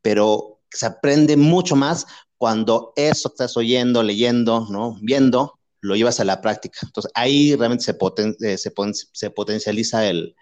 pero 0.01 0.61
se 0.71 0.85
aprende 0.85 1.35
mucho 1.35 1.75
más 1.75 2.05
cuando 2.37 2.93
eso 2.95 3.27
estás 3.27 3.57
oyendo, 3.57 4.03
leyendo, 4.03 4.67
¿no? 4.69 4.97
Viendo, 5.01 5.59
lo 5.85 5.95
llevas 5.95 6.19
a 6.19 6.25
la 6.25 6.41
práctica. 6.41 6.79
Entonces, 6.83 7.11
ahí 7.15 7.55
realmente 7.55 7.83
se, 7.83 7.97
eh, 8.41 8.57
se, 8.57 9.29
potencializa 9.31 10.07
el, 10.07 10.35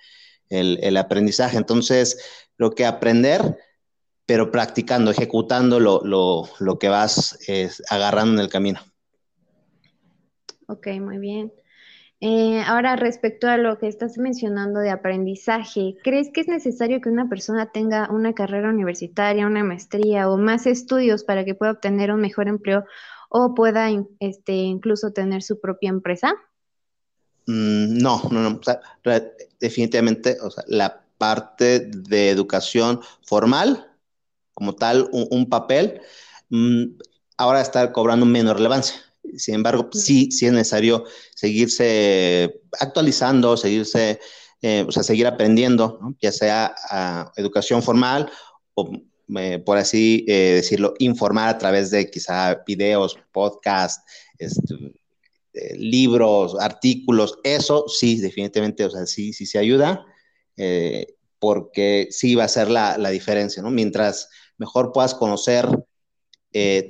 aprendizaje. 0.97 1.57
Entonces, 1.57 2.17
creo 2.57 2.71
que 2.71 2.85
aprender, 2.85 3.57
pero 4.25 4.51
practicando, 4.51 5.11
ejecutando 5.11 5.79
lo, 5.79 6.77
que 6.79 6.89
vas 6.89 7.37
agarrando 7.89 8.33
en 8.33 8.39
el 8.39 8.49
camino. 8.49 8.79
Ok, 10.67 10.87
muy 10.99 11.17
bien. 11.17 11.51
Eh, 12.25 12.63
ahora, 12.65 12.95
respecto 12.95 13.49
a 13.49 13.57
lo 13.57 13.77
que 13.79 13.89
estás 13.89 14.17
mencionando 14.17 14.79
de 14.79 14.89
aprendizaje, 14.89 15.97
¿crees 16.05 16.29
que 16.31 16.39
es 16.39 16.47
necesario 16.47 17.01
que 17.01 17.09
una 17.09 17.27
persona 17.27 17.71
tenga 17.73 18.09
una 18.09 18.31
carrera 18.31 18.69
universitaria, 18.69 19.45
una 19.45 19.65
maestría 19.65 20.29
o 20.29 20.37
más 20.37 20.65
estudios 20.65 21.25
para 21.25 21.43
que 21.43 21.53
pueda 21.53 21.73
obtener 21.73 22.13
un 22.13 22.21
mejor 22.21 22.47
empleo 22.47 22.85
o 23.35 23.55
pueda 23.55 23.89
este, 24.19 24.53
incluso 24.53 25.11
tener 25.11 25.41
su 25.41 25.59
propia 25.59 25.89
empresa? 25.89 26.35
Mm, 27.47 27.97
no, 27.97 28.21
no, 28.29 28.49
no. 28.51 28.61
definitivamente, 29.59 30.37
o 30.39 30.51
sea, 30.51 30.63
la 30.67 31.03
parte 31.17 31.79
de 31.79 32.29
educación 32.29 33.01
formal, 33.25 33.91
como 34.53 34.75
tal, 34.75 35.09
un, 35.11 35.49
papel, 35.49 35.99
mm, 36.49 36.83
ahora 37.37 37.61
está 37.61 37.91
cobrando 37.91 38.27
menos 38.27 38.55
relevancia. 38.55 38.97
Sin 39.35 39.55
embargo, 39.55 39.89
sí, 39.91 40.29
sí 40.31 40.45
es 40.45 40.53
necesario 40.53 41.05
seguirse 41.33 42.61
actualizando, 42.79 43.57
seguirse, 43.57 44.19
eh, 44.61 44.85
o 44.87 44.91
sea, 44.91 45.01
seguir 45.01 45.25
aprendiendo, 45.25 46.15
ya 46.21 46.31
sea 46.31 46.75
educación 47.35 47.81
formal 47.81 48.31
o 48.75 48.91
eh, 49.35 49.59
por 49.59 49.77
así 49.77 50.25
eh, 50.27 50.55
decirlo, 50.55 50.93
informar 50.99 51.49
a 51.49 51.57
través 51.57 51.91
de 51.91 52.09
quizá 52.09 52.63
videos, 52.67 53.17
podcasts, 53.31 54.03
este, 54.37 54.75
eh, 55.53 55.75
libros, 55.77 56.55
artículos, 56.59 57.39
eso 57.43 57.85
sí, 57.87 58.19
definitivamente, 58.19 58.85
o 58.85 58.89
sea, 58.89 59.05
sí, 59.05 59.33
sí 59.33 59.45
se 59.45 59.59
ayuda, 59.59 60.05
porque 61.39 62.07
sí 62.11 62.35
va 62.35 62.43
a 62.43 62.47
ser 62.47 62.69
la, 62.69 62.97
la, 62.97 63.09
diferencia, 63.09 63.63
¿no? 63.63 63.71
Mientras 63.71 64.29
mejor 64.57 64.91
puedas 64.93 65.15
conocer 65.15 65.67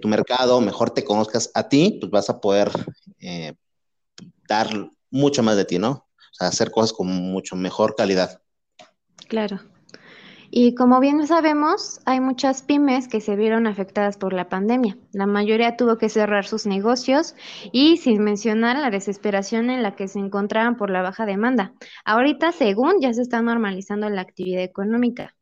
tu 0.02 0.08
mercado, 0.10 0.60
mejor 0.60 0.92
te 0.92 1.06
conozcas 1.06 1.50
a 1.54 1.70
ti, 1.70 1.98
pues 2.00 2.12
vas 2.12 2.30
a 2.30 2.42
poder 2.42 2.70
dar 4.50 4.92
mucho 5.10 5.44
más 5.44 5.56
de 5.56 5.66
ti, 5.66 5.80
¿no? 5.80 5.92
O 5.92 6.36
sea, 6.36 6.50
hacer 6.50 6.72
cosas 6.72 6.92
con 6.92 7.08
mucho 7.08 7.56
mejor 7.56 7.96
calidad. 7.96 8.42
Claro. 9.30 9.62
Y 10.56 10.76
como 10.76 11.00
bien 11.00 11.26
sabemos, 11.26 12.00
hay 12.06 12.20
muchas 12.20 12.62
pymes 12.62 13.08
que 13.08 13.22
se 13.22 13.36
vieron 13.36 13.66
afectadas 13.66 14.18
por 14.18 14.34
la 14.34 14.50
pandemia. 14.50 15.00
La 15.12 15.26
mayoría 15.26 15.78
tuvo 15.78 15.98
que 15.98 16.10
cerrar 16.10 16.46
sus 16.46 16.68
negocios 16.68 17.34
y 17.72 17.98
sin 17.98 18.24
mencionar 18.24 18.78
la 18.78 18.92
desesperación 18.92 19.72
en 19.72 19.82
la 19.82 19.96
que 19.96 20.08
se 20.08 20.20
encontraban 20.20 20.78
por 20.78 20.92
la 20.92 21.02
baja 21.02 21.26
demanda. 21.26 21.74
Ahorita, 22.06 22.52
según, 22.52 23.02
ya 23.02 23.12
se 23.14 23.24
está 23.24 23.42
normalizando 23.42 24.08
la 24.12 24.22
actividad 24.22 24.62
económica. 24.62 25.34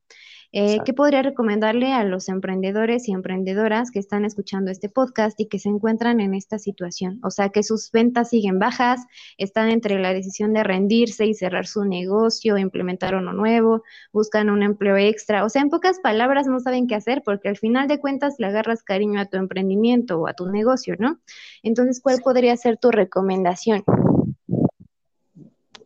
Eh, 0.54 0.80
¿Qué 0.84 0.94
podría 0.94 1.22
recomendarle 1.22 1.94
a 1.94 2.04
los 2.04 2.28
emprendedores 2.28 3.08
y 3.08 3.14
emprendedoras 3.14 3.90
que 3.90 4.00
están 4.00 4.26
escuchando 4.26 4.70
este 4.70 4.90
podcast 4.90 5.40
y 5.40 5.48
que 5.48 5.60
se 5.60 5.70
encuentran 5.70 6.20
en 6.20 6.34
esta 6.34 6.60
situación? 6.60 7.20
O 7.24 7.32
sea, 7.32 7.50
que 7.50 7.64
sus 7.64 7.90
ventas 7.92 8.30
siguen 8.30 8.60
bajas, 8.60 9.00
están 9.38 9.70
entre 9.70 9.98
la 10.00 10.14
decisión 10.14 10.52
de 10.52 10.64
rendirse 10.64 11.26
y 11.26 11.34
cerrar 11.34 11.68
su 11.68 11.86
negocio, 11.86 12.58
implementar 12.58 13.16
uno 13.16 13.32
nuevo, 13.32 13.84
buscan 14.12 14.50
un 14.50 14.62
empleo 14.62 14.98
extra. 14.98 15.46
O 15.46 15.50
sea, 15.50 15.62
en 15.62 15.70
pocas 15.70 16.00
palabras 16.00 16.48
no 16.48 16.60
saben 16.60 16.88
qué 16.88 16.96
hacer 16.96 17.22
porque 17.24 17.48
al 17.48 17.58
final 17.58 17.88
de 17.88 18.00
cuentas 18.00 18.36
le 18.38 18.48
agarras 18.48 18.84
cariño 18.84 19.22
a 19.22 19.28
tu 19.28 19.38
emprendimiento 19.38 20.20
o 20.20 20.28
a 20.28 20.34
tu 20.34 20.48
negocio, 20.48 20.96
¿no? 21.00 21.22
Entonces, 21.64 22.02
¿cuál 22.02 22.20
podría 22.22 22.58
ser 22.58 22.78
tu 22.78 22.92
recomendación? 22.92 23.84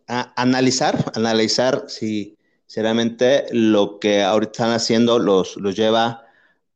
analizar, 0.08 1.12
analizar 1.16 1.86
si 1.88 2.38
Sinceramente, 2.76 3.46
lo 3.52 4.00
que 4.00 4.22
ahorita 4.22 4.52
están 4.52 4.72
haciendo 4.72 5.18
los, 5.18 5.56
los 5.56 5.78
lleva 5.78 6.26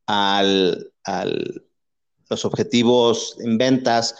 al, 0.06 0.90
los 2.30 2.44
objetivos 2.46 3.36
en 3.38 3.58
ventas, 3.58 4.14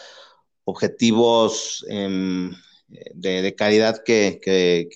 objetivos 0.64 1.87
em, 1.88 2.54
de, 3.14 3.54
calidad 3.56 4.02
que, 4.04 4.90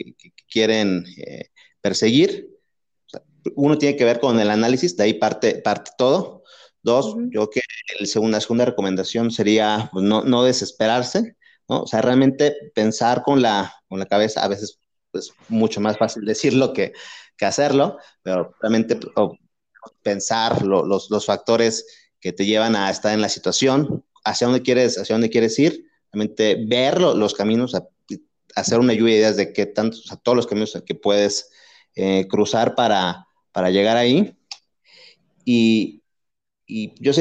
quieren 0.47 1.07
eh, 1.17 1.49
perseguir. 1.81 2.51
uno 3.55 3.79
tiene 3.79 3.97
que 3.97 4.05
ver 4.05 4.21
con 4.21 4.39
el 4.39 4.51
análisis, 4.51 4.95
de 4.95 5.05
ahí 5.05 5.15
parte, 5.15 5.63
parte 5.63 5.91
todo. 5.97 6.43
Dos, 6.83 7.17
yo 7.31 7.49
que 7.49 7.63
el 7.99 8.07
segunda, 8.07 8.43
segunda 8.43 8.67
recomendación 8.67 9.31
sería 9.31 9.89
pues, 9.91 10.05
no, 10.05 10.23
no, 10.23 10.45
desesperarse, 10.45 11.39
¿no? 11.67 11.85
O 11.85 11.87
sea, 11.87 12.03
realmente 12.03 12.55
pensar 12.75 13.23
con 13.23 13.41
la, 13.41 13.75
con 13.89 13.99
la 13.99 14.05
cabeza, 14.05 14.45
a 14.45 14.49
veces 14.49 14.81
es 15.15 15.33
mucho 15.49 15.81
más 15.81 15.99
fácil 15.99 16.25
decirlo 16.25 16.73
que, 16.73 16.93
que 17.37 17.47
hacerlo, 17.47 17.99
pero 18.23 18.55
realmente 18.61 18.99
pensar 20.03 20.65
los, 20.65 21.11
los 21.11 21.27
factores 21.27 21.87
que 22.21 22.33
te 22.33 22.47
llevan 22.47 22.77
a 22.77 22.91
estar 22.91 23.13
en 23.13 23.21
la 23.21 23.29
situación, 23.29 24.05
hacia 24.25 24.47
dónde 24.47 24.63
quieres, 24.63 24.99
hacia 24.99 25.15
dónde 25.15 25.31
quieres 25.31 25.59
ir, 25.59 25.87
realmente 26.13 26.65
ver 26.67 27.01
los 27.01 27.35
caminos, 27.35 27.75
hacer 28.55 28.79
una 28.79 28.95
lluvia 28.95 29.15
de 29.15 29.21
ideas 29.21 29.37
de 29.37 29.53
qué 29.53 29.67
tantos, 29.67 30.11
o 30.11 30.17
todos 30.17 30.37
los 30.37 30.47
caminos 30.47 30.81
que 30.87 30.95
puedes 30.95 31.51
eh, 31.95 32.27
cruzar 32.29 32.75
para, 32.75 33.27
para, 33.53 33.71
llegar 33.71 33.97
ahí. 33.97 34.37
Y, 35.45 36.03
y 36.67 36.95
yo 37.03 37.13
sí 37.13 37.21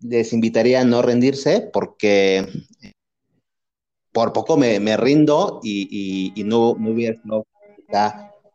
les, 0.00 0.32
invitaría 0.32 0.80
a 0.80 0.84
no 0.84 1.02
rendirse 1.02 1.70
porque 1.72 2.46
por 4.14 4.32
poco 4.32 4.56
me, 4.56 4.80
me 4.80 4.96
rindo 4.96 5.60
y, 5.62 6.32
y, 6.34 6.44
no, 6.44 6.76
no 6.78 6.90
hubiera 6.90 7.16
estado 7.16 7.46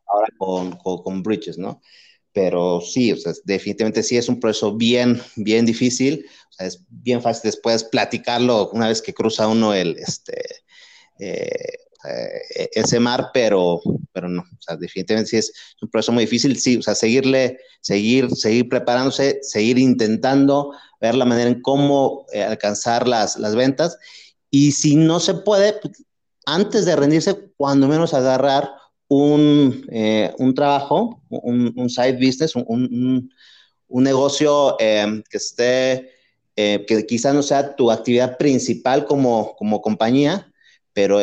ahora 0.07 0.27
con, 0.37 0.71
con, 0.77 1.03
con 1.03 1.21
Bridges, 1.21 1.59
¿no? 1.59 1.81
pero 2.31 2.81
sí, 2.81 3.11
o 3.11 3.17
sea, 3.17 3.33
definitivamente 3.43 4.03
sí 4.03 4.17
es 4.17 4.29
un 4.29 4.39
proceso 4.39 4.75
bien, 4.75 5.21
bien 5.35 5.65
difícil, 5.65 6.25
o 6.49 6.53
sea, 6.53 6.67
es 6.67 6.83
bien 6.89 7.21
fácil 7.21 7.51
después 7.51 7.83
platicarlo 7.83 8.69
una 8.71 8.87
vez 8.87 9.01
que 9.01 9.13
cruza 9.13 9.47
uno 9.47 9.73
el, 9.73 9.97
este, 9.97 10.41
eh, 11.19 11.49
eh, 12.05 12.69
ese 12.73 12.99
mar, 12.99 13.31
pero, 13.33 13.81
pero 14.13 14.29
no, 14.29 14.41
o 14.41 14.61
sea, 14.61 14.77
definitivamente 14.77 15.31
sí 15.31 15.37
es 15.37 15.51
un 15.81 15.89
proceso 15.89 16.11
muy 16.11 16.23
difícil, 16.25 16.57
sí, 16.57 16.77
o 16.77 16.81
sea, 16.81 16.95
seguirle, 16.95 17.59
seguir, 17.81 18.29
seguir 18.31 18.69
preparándose, 18.69 19.39
seguir 19.41 19.77
intentando 19.77 20.71
ver 21.01 21.15
la 21.15 21.25
manera 21.25 21.49
en 21.49 21.61
cómo 21.61 22.25
eh, 22.31 22.43
alcanzar 22.43 23.07
las, 23.07 23.37
las 23.37 23.55
ventas, 23.55 23.97
y 24.51 24.71
si 24.71 24.95
no 24.95 25.19
se 25.19 25.35
puede, 25.35 25.73
pues, 25.73 26.05
antes 26.45 26.85
de 26.85 26.95
rendirse, 26.95 27.51
cuando 27.57 27.87
menos 27.87 28.13
agarrar 28.13 28.71
un, 29.07 29.85
eh, 29.91 30.33
un 30.37 30.53
trabajo, 30.53 31.21
un, 31.29 31.73
un, 31.75 31.89
side 31.89 32.13
business, 32.13 32.55
un, 32.55 33.29
un 33.89 34.03
negocio 34.03 34.77
eh, 34.79 35.21
que 35.29 35.37
esté, 35.37 36.11
eh, 36.55 36.85
que 36.87 37.05
quizás 37.05 37.33
no 37.33 37.43
sea 37.43 37.75
tu 37.75 37.91
actividad 37.91 38.37
principal 38.37 39.05
como, 39.05 39.55
como 39.55 39.81
compañía, 39.81 40.51
pero 40.93 41.19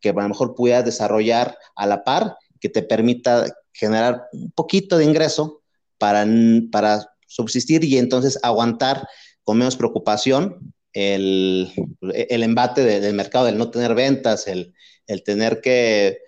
que 0.00 0.08
a 0.10 0.12
lo 0.12 0.28
mejor 0.28 0.54
puedas 0.54 0.84
desarrollar 0.84 1.58
a 1.74 1.86
la 1.86 2.04
par, 2.04 2.36
que 2.60 2.68
te 2.68 2.82
permita 2.82 3.46
generar 3.72 4.28
un 4.32 4.50
poquito 4.52 4.96
de 4.96 5.04
ingreso 5.04 5.62
para, 5.98 6.26
para 6.70 7.06
subsistir 7.26 7.84
y 7.84 7.98
entonces 7.98 8.38
aguantar 8.42 9.06
con 9.42 9.58
menos 9.58 9.76
preocupación 9.76 10.74
el, 10.96 11.70
el 12.00 12.42
embate 12.42 12.82
del 12.82 13.14
mercado, 13.14 13.48
el 13.48 13.58
no 13.58 13.70
tener 13.70 13.94
ventas, 13.94 14.46
el, 14.48 14.74
el 15.06 15.22
tener 15.22 15.60
que 15.60 16.20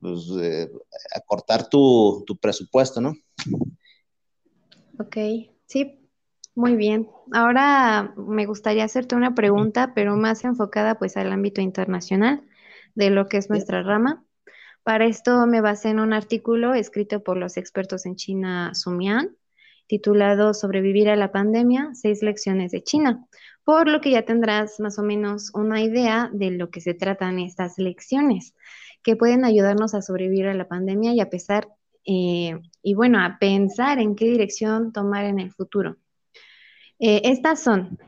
pues, 0.00 0.28
eh, 0.42 0.68
acortar 1.14 1.68
tu, 1.68 2.24
tu, 2.26 2.36
presupuesto, 2.36 3.00
¿no? 3.00 3.14
Ok, 4.98 5.16
sí, 5.66 6.00
muy 6.56 6.74
bien. 6.74 7.08
Ahora 7.32 8.12
me 8.16 8.46
gustaría 8.46 8.82
hacerte 8.82 9.14
una 9.14 9.36
pregunta, 9.36 9.92
pero 9.94 10.16
más 10.16 10.42
enfocada 10.42 10.98
pues 10.98 11.16
al 11.16 11.30
ámbito 11.30 11.60
internacional 11.60 12.42
de 12.96 13.10
lo 13.10 13.28
que 13.28 13.36
es 13.36 13.48
nuestra 13.48 13.84
rama. 13.84 14.24
Para 14.82 15.06
esto 15.06 15.46
me 15.46 15.60
basé 15.60 15.90
en 15.90 16.00
un 16.00 16.12
artículo 16.12 16.74
escrito 16.74 17.22
por 17.22 17.36
los 17.36 17.56
expertos 17.56 18.04
en 18.04 18.16
China 18.16 18.74
Sumian, 18.74 19.36
titulado 19.86 20.54
Sobrevivir 20.54 21.08
a 21.08 21.14
la 21.14 21.30
pandemia, 21.30 21.90
seis 21.94 22.20
lecciones 22.20 22.72
de 22.72 22.82
China, 22.82 23.28
por 23.68 23.86
lo 23.86 24.00
que 24.00 24.12
ya 24.12 24.22
tendrás 24.22 24.80
más 24.80 24.98
o 24.98 25.02
menos 25.02 25.50
una 25.52 25.82
idea 25.82 26.30
de 26.32 26.50
lo 26.50 26.70
que 26.70 26.80
se 26.80 26.94
tratan 26.94 27.38
estas 27.38 27.76
lecciones 27.76 28.54
que 29.02 29.14
pueden 29.14 29.44
ayudarnos 29.44 29.92
a 29.92 30.00
sobrevivir 30.00 30.46
a 30.46 30.54
la 30.54 30.66
pandemia 30.66 31.12
y 31.12 31.20
a 31.20 31.28
pesar, 31.28 31.68
eh, 32.06 32.58
y 32.82 32.94
bueno, 32.94 33.22
a 33.22 33.36
pensar 33.38 33.98
en 33.98 34.16
qué 34.16 34.24
dirección 34.24 34.94
tomar 34.94 35.26
en 35.26 35.38
el 35.38 35.52
futuro. 35.52 35.98
Eh, 36.98 37.20
estas 37.24 37.62
son, 37.62 37.98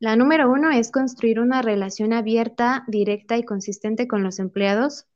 la 0.00 0.16
número 0.16 0.52
uno 0.52 0.70
es 0.70 0.90
construir 0.90 1.40
una 1.40 1.62
relación 1.62 2.12
abierta, 2.12 2.84
directa 2.86 3.38
y 3.38 3.42
consistente 3.42 4.06
con 4.06 4.22
los 4.22 4.38
empleados. 4.38 5.06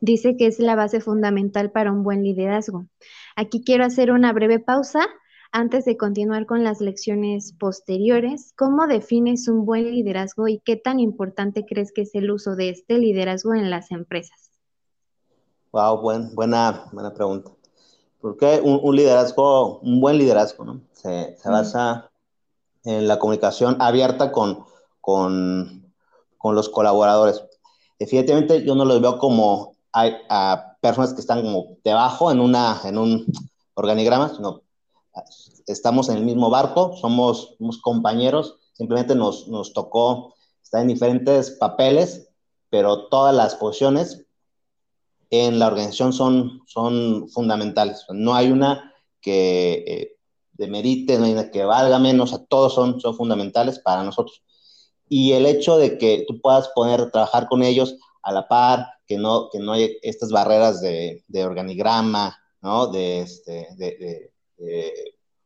Dice 0.00 0.36
que 0.36 0.48
es 0.48 0.58
la 0.58 0.74
base 0.74 1.00
fundamental 1.00 1.70
para 1.70 1.92
un 1.92 2.02
buen 2.02 2.24
liderazgo. 2.24 2.88
Aquí 3.36 3.62
quiero 3.64 3.84
hacer 3.84 4.10
una 4.10 4.32
breve 4.32 4.58
pausa 4.58 5.06
antes 5.54 5.84
de 5.84 5.96
continuar 5.96 6.46
con 6.46 6.64
las 6.64 6.80
lecciones 6.80 7.52
posteriores, 7.52 8.52
¿cómo 8.58 8.88
defines 8.88 9.46
un 9.46 9.64
buen 9.64 9.84
liderazgo 9.84 10.48
y 10.48 10.58
qué 10.58 10.74
tan 10.74 10.98
importante 10.98 11.64
crees 11.64 11.92
que 11.92 12.02
es 12.02 12.14
el 12.16 12.32
uso 12.32 12.56
de 12.56 12.70
este 12.70 12.98
liderazgo 12.98 13.54
en 13.54 13.70
las 13.70 13.92
empresas? 13.92 14.50
Wow, 15.70 16.00
buen, 16.00 16.34
buena, 16.34 16.86
buena 16.92 17.14
pregunta. 17.14 17.52
Porque 18.20 18.60
un, 18.64 18.80
un 18.82 18.96
liderazgo, 18.96 19.78
un 19.78 20.00
buen 20.00 20.18
liderazgo, 20.18 20.64
¿no? 20.64 20.80
Se, 20.92 21.36
se 21.36 21.48
basa 21.48 22.10
en 22.82 23.06
la 23.06 23.20
comunicación 23.20 23.76
abierta 23.78 24.32
con, 24.32 24.64
con, 25.00 25.94
con, 26.36 26.56
los 26.56 26.68
colaboradores. 26.68 27.44
Definitivamente 28.00 28.64
yo 28.64 28.74
no 28.74 28.84
los 28.84 29.00
veo 29.00 29.18
como 29.18 29.76
a, 29.92 30.10
a 30.28 30.76
personas 30.80 31.14
que 31.14 31.20
están 31.20 31.42
como 31.42 31.76
debajo 31.84 32.32
en, 32.32 32.40
una, 32.40 32.80
en 32.82 32.98
un 32.98 33.24
organigrama, 33.74 34.30
sino 34.30 34.64
estamos 35.66 36.08
en 36.08 36.18
el 36.18 36.24
mismo 36.24 36.50
barco, 36.50 36.96
somos, 36.96 37.56
compañeros, 37.82 38.56
simplemente 38.72 39.14
nos, 39.14 39.48
nos 39.48 39.72
tocó 39.72 40.34
estar 40.62 40.82
en 40.82 40.88
diferentes 40.88 41.52
papeles, 41.52 42.28
pero 42.70 43.08
todas 43.08 43.34
las 43.34 43.54
posiciones 43.54 44.26
en 45.30 45.58
la 45.58 45.68
organización 45.68 46.12
son, 46.12 46.62
son 46.66 47.28
fundamentales. 47.28 48.04
No 48.10 48.34
hay 48.34 48.50
una 48.50 48.92
que 49.20 49.84
eh, 49.86 50.16
demerite, 50.52 51.18
no 51.18 51.24
hay 51.24 51.32
una 51.32 51.50
que 51.50 51.64
valga 51.64 51.98
menos, 51.98 52.32
a 52.32 52.44
todos 52.44 52.74
son, 52.74 53.00
son 53.00 53.16
fundamentales 53.16 53.78
para 53.78 54.02
nosotros. 54.02 54.42
Y 55.08 55.32
el 55.32 55.46
hecho 55.46 55.76
de 55.76 55.98
que 55.98 56.24
tú 56.26 56.40
puedas 56.40 56.68
poner, 56.74 57.10
trabajar 57.10 57.46
con 57.48 57.62
ellos 57.62 57.96
a 58.22 58.32
la 58.32 58.48
par, 58.48 58.86
que 59.06 59.18
no, 59.18 59.48
que 59.50 59.58
no 59.58 59.72
hay 59.72 59.98
estas 60.02 60.30
barreras 60.30 60.80
de, 60.80 61.24
de 61.28 61.44
organigrama, 61.44 62.38
¿no? 62.62 62.86
De, 62.86 63.20
este, 63.20 63.68
de, 63.76 63.96
de 63.98 64.33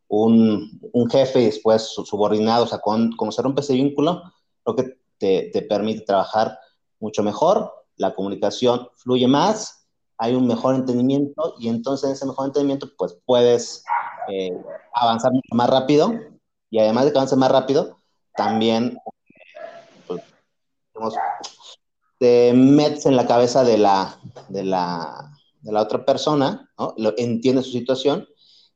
un, 0.08 0.80
un, 0.92 1.10
jefe 1.10 1.40
y 1.40 1.46
después 1.46 1.82
subordinado, 1.82 2.64
o 2.64 2.66
sea, 2.66 2.78
con, 2.78 3.12
como 3.12 3.32
se 3.32 3.42
rompe 3.42 3.60
ese 3.60 3.74
vínculo, 3.74 4.22
creo 4.64 4.76
que 4.76 4.98
te, 5.18 5.50
te, 5.52 5.62
permite 5.62 6.04
trabajar 6.04 6.58
mucho 7.00 7.22
mejor, 7.22 7.72
la 7.96 8.14
comunicación 8.14 8.88
fluye 8.96 9.26
más, 9.28 9.86
hay 10.16 10.34
un 10.34 10.46
mejor 10.46 10.74
entendimiento 10.74 11.54
y 11.58 11.68
entonces 11.68 12.08
en 12.08 12.14
ese 12.14 12.26
mejor 12.26 12.46
entendimiento 12.46 12.88
pues 12.96 13.18
puedes 13.24 13.84
eh, 14.28 14.50
avanzar 14.92 15.32
mucho 15.32 15.54
más 15.54 15.70
rápido 15.70 16.12
y 16.70 16.78
además 16.78 17.04
de 17.04 17.12
que 17.12 17.18
avances 17.18 17.38
más 17.38 17.50
rápido, 17.50 17.98
también 18.34 18.98
pues, 20.06 20.22
te 22.18 22.52
metes 22.52 23.06
en 23.06 23.16
la 23.16 23.26
cabeza 23.26 23.64
de 23.64 23.78
la, 23.78 24.18
de 24.48 24.64
la, 24.64 25.32
de 25.60 25.72
la 25.72 25.82
otra 25.82 26.04
persona. 26.04 26.70
Lo, 26.96 27.14
entiendes 27.16 27.66
su 27.66 27.72
situación 27.72 28.28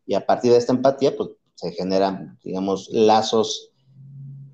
y 0.06 0.14
a 0.14 0.26
partir 0.26 0.52
de 0.52 0.58
esta 0.58 0.72
empatía, 0.72 1.16
pues 1.16 1.30
se 1.54 1.72
generan, 1.72 2.38
digamos, 2.42 2.88
lazos 2.90 3.70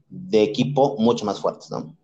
de 0.08 0.42
equipo 0.42 0.96
mucho 0.98 1.24
más 1.24 1.40
fuertes, 1.40 1.70
¿no? 1.70 1.96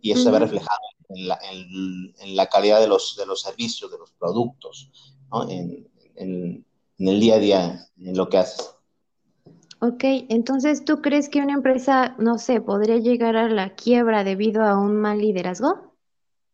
Y 0.00 0.12
eso 0.12 0.20
uh 0.20 0.22
-huh. 0.22 0.26
se 0.26 0.30
ve 0.30 0.38
reflejado 0.38 0.80
en 1.08 1.28
la, 1.28 1.38
en, 1.50 2.14
en 2.20 2.36
la, 2.36 2.46
calidad 2.46 2.80
de 2.80 2.88
los, 2.88 3.16
de 3.16 3.26
los 3.26 3.40
servicios, 3.40 3.90
de 3.90 3.98
los 3.98 4.10
productos, 4.12 4.90
¿no? 5.30 5.48
En, 5.48 5.88
en, 6.16 6.64
el 6.98 7.20
día 7.20 7.34
a 7.34 7.38
día, 7.38 7.88
en 7.98 8.16
lo 8.16 8.28
que 8.28 8.38
haces. 8.38 8.74
Ok, 9.80 10.04
entonces, 10.28 10.84
¿tú 10.84 11.02
crees 11.02 11.28
que 11.28 11.40
una 11.40 11.54
empresa, 11.54 12.14
no 12.18 12.38
sé, 12.38 12.60
podría 12.60 12.98
llegar 12.98 13.36
a 13.36 13.48
la 13.48 13.74
quiebra 13.74 14.22
debido 14.22 14.62
a 14.62 14.78
un 14.78 15.00
mal 15.00 15.18
liderazgo? 15.18 15.96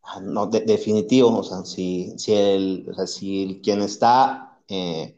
Ah, 0.03 0.21
no, 0.23 0.47
de, 0.47 0.61
definitivo, 0.61 1.37
o 1.37 1.43
sea, 1.43 1.63
si, 1.67 2.15
si, 2.17 2.33
el, 2.33 2.87
o 2.91 2.95
sea, 2.95 3.07
si 3.07 3.43
el, 3.43 3.61
quien 3.61 3.83
está 3.83 4.59
eh, 4.67 5.18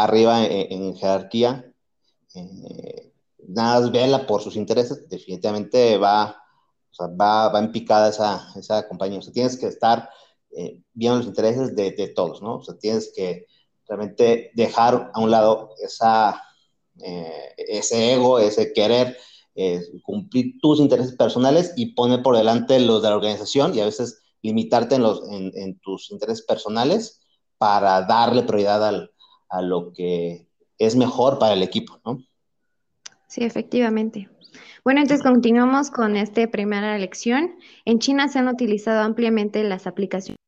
arriba 0.00 0.44
en, 0.44 0.96
jerarquía, 0.96 1.70
eh, 2.34 3.12
nada 3.46 3.80
más 3.80 3.92
vela 3.92 4.26
por 4.26 4.40
sus 4.40 4.56
intereses, 4.56 5.08
definitivamente 5.08 5.98
va, 5.98 6.42
o 6.98 7.16
va, 7.16 7.48
va 7.48 7.58
en 7.58 7.72
picada 7.72 8.08
esa, 8.08 8.48
esa 8.56 8.88
compañía. 8.88 9.18
O 9.18 9.22
sea, 9.22 9.32
tienes 9.32 9.56
que 9.56 9.66
estar 9.66 10.08
eh, 10.56 10.78
viendo 10.94 11.18
los 11.18 11.26
intereses 11.26 11.76
de, 11.76 12.12
todos, 12.14 12.40
¿no? 12.42 12.56
O 12.56 12.62
sea, 12.62 12.76
tienes 12.78 13.12
que 13.14 13.46
realmente 13.86 14.50
dejar 14.54 15.10
a 15.12 15.20
un 15.20 15.30
lado 15.30 15.74
esa, 15.82 16.42
eh, 17.02 17.52
ese 17.56 18.14
ego, 18.14 18.38
ese 18.38 18.72
querer 18.72 19.16
cumplir 20.02 20.58
tus 20.62 20.80
intereses 20.80 21.14
personales 21.14 21.74
y 21.76 21.92
poner 21.92 22.22
por 22.22 22.34
delante 22.34 22.80
los 22.80 23.02
de 23.02 23.10
la 23.10 23.16
organización 23.16 23.74
y 23.74 23.80
a 23.80 23.84
veces 23.84 24.22
limitarte 24.40 24.94
en, 24.94 25.02
los, 25.02 25.22
en 25.28 25.78
tus 25.80 26.10
intereses 26.10 26.42
personales 26.46 27.20
para 27.58 28.00
darle 28.00 28.44
prioridad 28.44 28.82
al, 28.82 29.11
a 29.52 29.60
lo 29.62 29.92
que 29.92 30.48
es 30.78 30.96
mejor 30.96 31.38
para 31.38 31.52
el 31.52 31.62
equipo, 31.62 32.00
¿no? 32.04 32.18
Sí, 33.28 33.44
efectivamente. 33.44 34.28
Bueno, 34.82 35.00
entonces 35.00 35.22
continuamos 35.22 35.90
con 35.90 36.16
esta 36.16 36.50
primera 36.50 36.98
lección. 36.98 37.54
En 37.84 37.98
China 37.98 38.28
se 38.28 38.38
han 38.38 38.48
utilizado 38.48 39.02
ampliamente 39.02 39.62
las 39.62 39.86
aplicaciones 39.86 40.38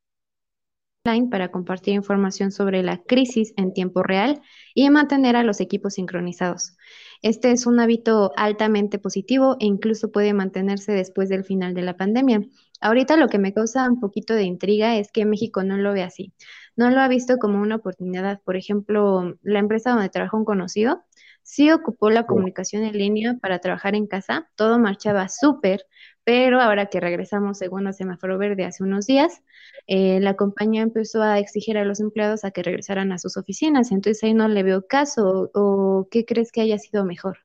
para 1.31 1.51
compartir 1.51 1.93
información 1.93 2.51
sobre 2.51 2.83
la 2.83 3.03
crisis 3.03 3.53
en 3.59 3.75
tiempo 3.75 4.03
real 4.03 4.41
y 4.75 4.89
mantener 4.89 5.37
a 5.37 5.43
los 5.43 5.61
equipos 5.61 5.95
sincronizados. 5.95 6.79
Este 7.21 7.51
es 7.53 7.67
un 7.67 7.79
hábito 7.79 8.33
altamente 8.37 8.99
positivo 8.99 9.57
e 9.61 9.67
incluso 9.67 10.11
puede 10.11 10.33
mantenerse 10.33 10.93
después 10.93 11.29
del 11.29 11.45
final 11.45 11.75
de 11.75 11.83
la 11.83 11.99
pandemia. 11.99 12.41
Ahorita 12.81 13.19
lo 13.19 13.29
que 13.29 13.39
me 13.39 13.53
causa 13.53 13.87
un 13.87 14.01
poquito 14.01 14.35
de 14.35 14.45
intriga 14.45 14.97
es 14.97 15.13
que 15.13 15.27
México 15.27 15.63
no 15.63 15.77
lo 15.77 15.93
ve 15.93 16.03
así. 16.03 16.33
No 16.77 16.91
lo 16.91 17.01
ha 17.01 17.09
visto 17.09 17.39
como 17.39 17.61
una 17.61 17.77
oportunidad. 17.77 18.41
Por 18.43 18.57
ejemplo, 18.57 19.37
la 19.43 19.59
empresa 19.59 19.91
donde 19.91 20.09
trabaja 20.09 20.37
un 20.37 20.45
conocido 20.45 21.05
sí 21.45 21.71
ocupó 21.71 22.11
la 22.11 22.27
comunicación 22.27 22.83
en 22.85 22.99
línea 22.99 23.39
para 23.41 23.61
trabajar 23.61 23.95
en 23.95 24.07
casa. 24.07 24.51
Todo 24.57 24.79
marchaba 24.79 25.29
súper, 25.29 25.87
pero 26.25 26.61
ahora 26.61 26.87
que 26.87 27.01
regresamos 27.01 27.59
según 27.59 27.87
el 27.87 27.95
semáforo 27.95 28.39
verde 28.39 28.65
hace 28.65 28.83
unos 28.83 29.07
días, 29.07 29.43
eh, 29.87 30.19
la 30.21 30.35
compañía 30.35 30.83
empezó 30.83 31.23
a 31.23 31.39
exigir 31.39 31.79
a 31.79 31.85
los 31.85 32.01
empleados 32.01 32.45
a 32.45 32.51
que 32.51 32.63
regresaran 32.63 33.13
a 33.13 33.19
sus 33.19 33.37
oficinas. 33.37 33.93
Entonces 33.93 34.25
ahí 34.25 34.35
no 34.35 34.49
le 34.49 34.63
veo 34.63 34.87
caso. 34.87 35.51
¿O 35.55 36.09
qué 36.11 36.25
crees 36.25 36.51
que 36.51 36.63
haya 36.63 36.79
sido 36.79 37.05
mejor? 37.05 37.39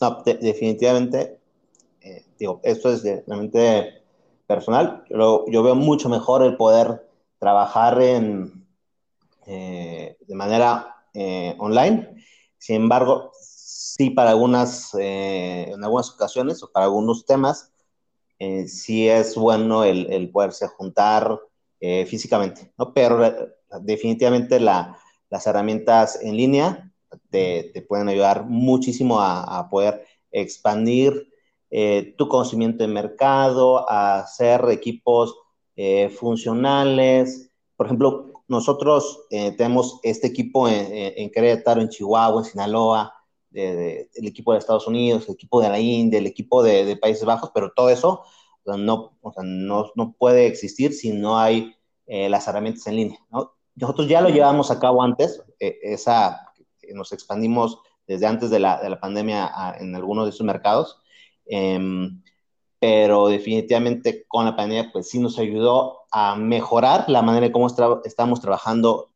No, 0.00 0.22
definitivamente, 0.24 1.38
eh, 2.02 2.24
digo, 2.38 2.60
esto 2.62 2.92
es 2.92 3.02
realmente 3.02 4.02
personal. 4.46 5.04
Yo, 5.10 5.44
yo, 5.48 5.62
veo 5.62 5.74
mucho 5.74 6.08
mejor 6.08 6.42
el 6.42 6.56
poder 6.56 7.05
trabajar 7.38 8.00
en, 8.00 8.66
eh, 9.46 10.16
de 10.20 10.34
manera 10.34 10.92
online. 11.58 12.14
Sin 12.58 12.76
embargo, 12.76 13.30
sí 13.96 14.10
para 14.10 14.30
algunas, 14.30 14.94
eh, 14.94 15.70
en 15.72 15.82
algunas 15.82 16.10
ocasiones 16.10 16.62
o 16.62 16.70
para 16.70 16.84
algunos 16.86 17.24
temas, 17.24 17.72
eh, 18.38 18.68
sí 18.68 19.08
es 19.08 19.34
bueno 19.36 19.84
el, 19.84 20.12
el 20.12 20.30
poderse 20.30 20.68
juntar 20.68 21.40
eh, 21.80 22.04
físicamente, 22.06 22.72
¿no? 22.76 22.92
Pero 22.92 23.48
definitivamente 23.80 24.60
la, 24.60 24.98
las 25.30 25.46
herramientas 25.46 26.18
en 26.22 26.36
línea 26.36 26.92
te, 27.30 27.70
te 27.72 27.82
pueden 27.82 28.08
ayudar 28.08 28.44
muchísimo 28.44 29.20
a, 29.20 29.58
a 29.58 29.70
poder 29.70 30.04
expandir 30.30 31.32
tu 32.16 32.28
conocimiento 32.28 32.84
de 32.84 32.88
mercado, 32.88 33.90
a 33.90 34.20
hacer 34.20 34.64
equipos 34.70 35.36
funcionales. 36.18 37.50
Por 37.76 37.86
ejemplo, 37.86 38.32
nosotros 38.48 39.26
tenemos 39.30 40.00
este 40.02 40.28
equipo 40.28 40.68
en, 40.68 40.86
en 40.90 41.30
Querétaro, 41.30 41.80
en 41.80 41.88
Chihuahua, 41.88 42.40
en 42.40 42.44
Sinaloa, 42.44 43.12
el 43.56 44.26
equipo 44.26 44.52
de 44.52 44.58
Estados 44.58 44.86
Unidos, 44.86 45.24
el 45.26 45.34
equipo 45.34 45.60
de 45.60 45.68
la 45.68 45.80
India, 45.80 46.18
el 46.18 46.26
equipo 46.26 46.62
de, 46.62 46.96
Países 46.96 47.24
Bajos, 47.24 47.50
pero 47.54 47.72
todo 47.74 47.90
eso 47.90 48.22
no, 48.64 49.12
no, 49.42 49.92
no, 49.94 50.12
puede 50.18 50.46
existir 50.46 50.92
si 50.92 51.12
no 51.12 51.38
hay 51.38 51.74
eh, 52.06 52.28
las 52.28 52.46
herramientas 52.48 52.86
en 52.86 52.96
línea. 52.96 53.18
Nosotros 53.74 54.08
ya 54.08 54.20
lo 54.20 54.28
llevamos 54.28 54.70
a 54.70 54.78
cabo 54.78 55.02
antes, 55.02 55.42
eh, 55.60 55.78
esa, 55.82 56.52
nos 56.92 57.12
expandimos 57.12 57.78
desde 58.06 58.26
antes 58.26 58.50
de 58.50 58.58
la, 58.58 58.80
de 58.80 58.90
la 58.90 59.00
pandemia 59.00 59.50
en 59.78 59.94
algunos 59.94 60.26
de 60.26 60.30
esos 60.30 60.46
mercados, 60.46 61.00
em, 61.46 62.22
pero 62.86 63.26
definitivamente 63.26 64.24
con 64.28 64.44
la 64.44 64.54
pandemia 64.54 64.92
pues 64.92 65.08
sí 65.10 65.18
nos 65.18 65.40
ayudó 65.40 66.02
a 66.12 66.36
mejorar 66.36 67.08
la 67.08 67.20
manera 67.20 67.46
en 67.46 67.50
cómo 67.50 67.66
estamos 67.66 68.40
trabajando 68.40 69.10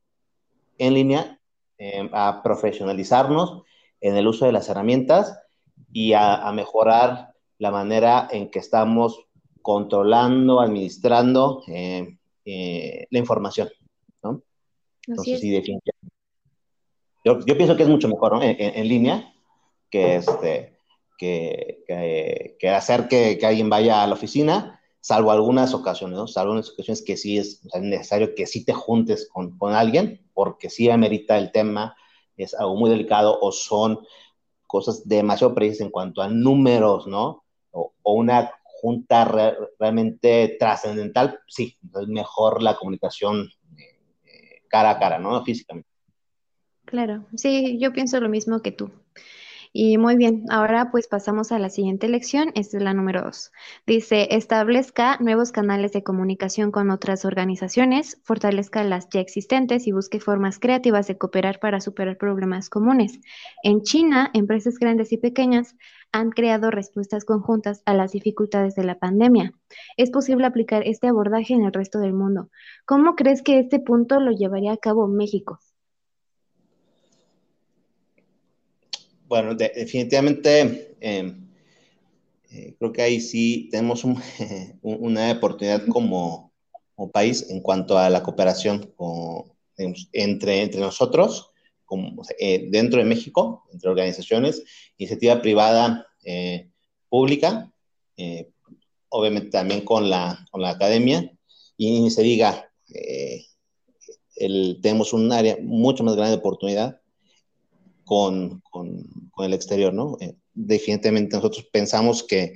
en 0.77 0.95
línea, 0.95 1.41
em, 1.79 2.11
a 2.13 2.43
profesionalizarnos 2.43 3.63
en 4.01 4.17
el 4.17 4.27
uso 4.27 4.45
de 4.45 4.51
las 4.51 4.69
herramientas 4.69 5.39
y 5.93 6.15
a, 6.15 6.51
mejorar 6.53 7.33
la 7.59 7.71
manera 7.71 8.27
en 8.33 8.51
que 8.51 8.59
estamos 8.59 9.25
controlando, 9.63 10.61
administrando 10.61 11.63
eh, 11.69 12.19
eh, 12.45 13.07
la 13.09 13.19
información. 13.21 13.69
¿no? 14.25 14.43
Entonces, 15.07 15.39
sí, 15.39 15.49
definitivamente. 15.49 16.17
Yo, 17.25 17.39
yo, 17.47 17.57
pienso 17.57 17.77
que 17.77 17.85
es 17.85 17.89
mucho 17.89 18.09
mejor 18.09 18.33
¿no? 18.33 18.43
en, 18.43 18.89
línea 18.89 19.33
que, 19.91 20.17
este, 20.17 20.77
que, 21.21 22.57
que, 22.59 22.71
hacer 22.71 23.07
que, 23.07 23.39
alguien 23.45 23.69
vaya 23.69 24.03
a 24.03 24.07
la 24.07 24.15
oficina, 24.15 24.81
salvo 25.01 25.31
algunas 25.31 25.75
ocasiones, 25.75 26.17
¿no? 26.17 26.27
salvo 26.27 26.53
algunas 26.53 26.71
ocasiones 26.71 27.03
que 27.03 27.19
sí 27.19 27.37
es 27.37 27.61
necesario 27.79 28.35
que 28.35 28.47
sí 28.47 28.65
te 28.65 28.73
juntes 28.73 29.29
con, 29.31 29.59
con 29.59 29.75
alguien, 29.75 30.27
porque 30.33 30.71
sí 30.71 30.89
amerita 30.89 31.37
el 31.37 31.53
tema, 31.53 31.95
es 32.39 32.55
algo 32.55 32.75
muy 32.75 32.89
delicado 32.89 33.39
o 33.39 33.53
son 33.53 34.01
cosas 34.67 35.07
demasiado 35.07 35.55
precisas 35.55 35.83
en 35.83 35.91
cuanto 35.91 36.23
a 36.23 36.29
números, 36.29 37.07
¿no? 37.07 37.45
O, 37.71 37.93
una 38.03 38.51
junta 38.65 39.27
realmente 39.79 40.57
trascendental, 40.59 41.39
sí, 41.47 41.77
es 42.01 42.09
mejor 42.09 42.63
la 42.63 42.77
comunicación 42.77 43.51
eh, 43.77 44.63
cara 44.69 44.93
a 44.93 44.99
cara, 44.99 45.19
¿no? 45.19 45.45
Físicamente. 45.45 45.91
Claro, 46.87 47.27
sí, 47.37 47.79
yo 47.79 47.93
pienso 47.93 48.19
lo 48.21 48.31
mismo 48.31 48.63
que 48.63 48.73
tú. 48.73 48.91
Y 49.73 49.99
muy 49.99 50.17
bien, 50.17 50.45
ahora 50.51 50.91
pues 50.91 51.07
pasamos 51.07 51.53
a 51.53 51.59
la 51.61 51.71
siguiente 51.71 52.09
lección, 52.09 52.51
esta 52.57 52.77
es 52.77 52.83
la 52.83 52.93
número 52.93 53.23
dos. 53.23 53.53
Dice, 53.87 54.35
establezca 54.35 55.17
nuevos 55.21 55.53
canales 55.53 55.93
de 55.93 56.03
comunicación 56.03 56.73
con 56.73 56.91
otras 56.91 57.25
organizaciones, 57.25 58.21
fortalezca 58.25 58.83
las 58.83 59.09
ya 59.11 59.21
existentes 59.21 59.87
y 59.87 59.93
busque 59.93 60.19
formas 60.19 60.59
creativas 60.59 61.07
de 61.07 61.19
cooperar 61.19 61.61
para 61.61 61.81
superar 61.81 62.19
problemas 62.19 62.69
comunes. 62.69 63.21
En 63.63 63.83
China, 63.83 64.31
empresas 64.35 64.77
grandes 64.77 65.13
y 65.13 65.19
pequeñas 65.19 65.77
han 66.11 66.31
creado 66.31 66.73
respuestas 66.73 67.25
conjuntas 67.25 67.83
a 67.87 67.95
las 67.95 68.11
dificultades 68.11 68.75
de 68.75 68.83
la 68.83 68.99
pandemia. 68.99 69.53
Es 69.97 70.11
posible 70.11 70.47
aplicar 70.47 70.83
este 70.85 71.07
abordaje 71.07 71.55
en 71.55 71.65
el 71.65 71.73
resto 71.73 72.01
del 72.01 72.13
mundo. 72.13 72.51
¿Cómo 72.87 73.15
crees 73.15 73.43
que 73.43 73.61
este 73.61 73.79
punto 73.79 74.19
lo 74.19 74.33
llevaría 74.33 74.73
a 74.73 74.79
cabo 74.79 75.07
México? 75.07 75.61
Bueno, 79.31 79.55
definitivamente 79.55 80.97
em, 80.99 81.49
eh, 82.51 82.75
creo 82.77 82.93
que 82.93 83.01
ahí 83.01 83.21
sí 83.21 83.69
tenemos 83.71 84.03
una 84.83 85.31
oportunidad 85.31 85.87
como, 85.87 86.51
país 87.13 87.49
en 87.49 87.61
cuanto 87.61 87.97
a 87.97 88.11
la 88.11 88.25
cooperación 88.25 88.93
entre, 90.13 90.63
entre 90.63 90.81
nosotros, 90.81 91.53
como, 91.85 92.23
eh, 92.41 92.67
dentro 92.73 92.99
de 92.99 93.07
México, 93.07 93.63
entre 93.73 93.89
organizaciones, 93.89 94.65
iniciativa 94.99 95.41
privada, 95.41 96.09
eh, 96.25 96.69
pública, 97.09 97.73
obviamente 99.11 99.51
también 99.51 99.83
con 99.83 100.11
la, 100.11 100.45
con 100.51 100.61
la 100.61 100.71
academia, 100.71 101.33
y 101.77 102.11
se 102.11 102.23
diga, 102.23 102.69
el, 104.35 104.81
tenemos 104.83 105.13
un 105.13 105.31
área 105.31 105.57
mucho 105.63 106.03
más 106.03 106.17
grande 106.17 106.33
de 106.33 106.41
oportunidad 106.41 107.00
con, 108.11 108.61
con, 108.73 109.07
el 109.39 109.55
exterior, 109.55 109.95
¿no? 109.95 110.17
Eh, 110.21 110.35
definitivamente 110.53 111.37
nosotros 111.37 111.69
pensamos 111.73 112.25
que 112.25 112.55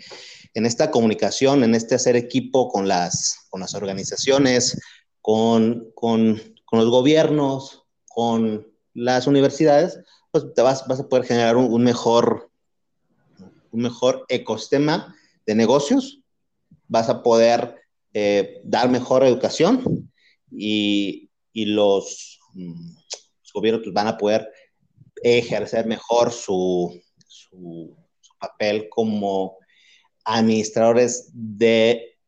en 0.52 0.66
esta 0.66 0.90
comunicación, 0.90 1.62
en 1.62 1.76
este 1.76 1.94
hacer 1.94 2.16
equipo 2.16 2.68
con 2.68 2.88
las, 2.88 3.46
con 3.50 3.60
las 3.60 3.72
organizaciones, 3.76 4.76
con, 5.20 5.92
con, 5.94 6.42
con 6.64 6.80
los 6.80 6.90
gobiernos, 6.90 7.84
con 8.08 8.66
las 8.94 9.28
universidades, 9.28 10.00
pues 10.32 10.52
te 10.56 10.62
vas, 10.62 10.88
vas 10.88 10.98
a 10.98 11.08
poder 11.08 11.24
generar 11.24 11.56
un, 11.56 11.84
mejor, 11.84 12.50
un 13.70 13.80
mejor 13.80 14.26
ecosistema 14.28 15.14
de 15.46 15.54
negocios, 15.54 16.18
vas 16.88 17.08
a 17.08 17.22
poder 17.22 17.76
eh, 18.12 18.60
dar 18.64 18.90
mejor 18.90 19.22
educación 19.22 20.10
y, 20.50 21.30
y 21.52 21.66
los, 21.66 22.40
mm, 22.54 22.90
gobiernos 23.54 23.84
pues, 23.84 23.94
van 23.94 24.08
a 24.08 24.18
poder 24.18 24.50
ejercer 25.24 25.86
mejor 25.86 26.32
su, 26.32 27.00
su, 27.26 27.96
papel 28.38 28.90
como 28.90 29.56
administradores 30.24 31.30
de 31.32 32.18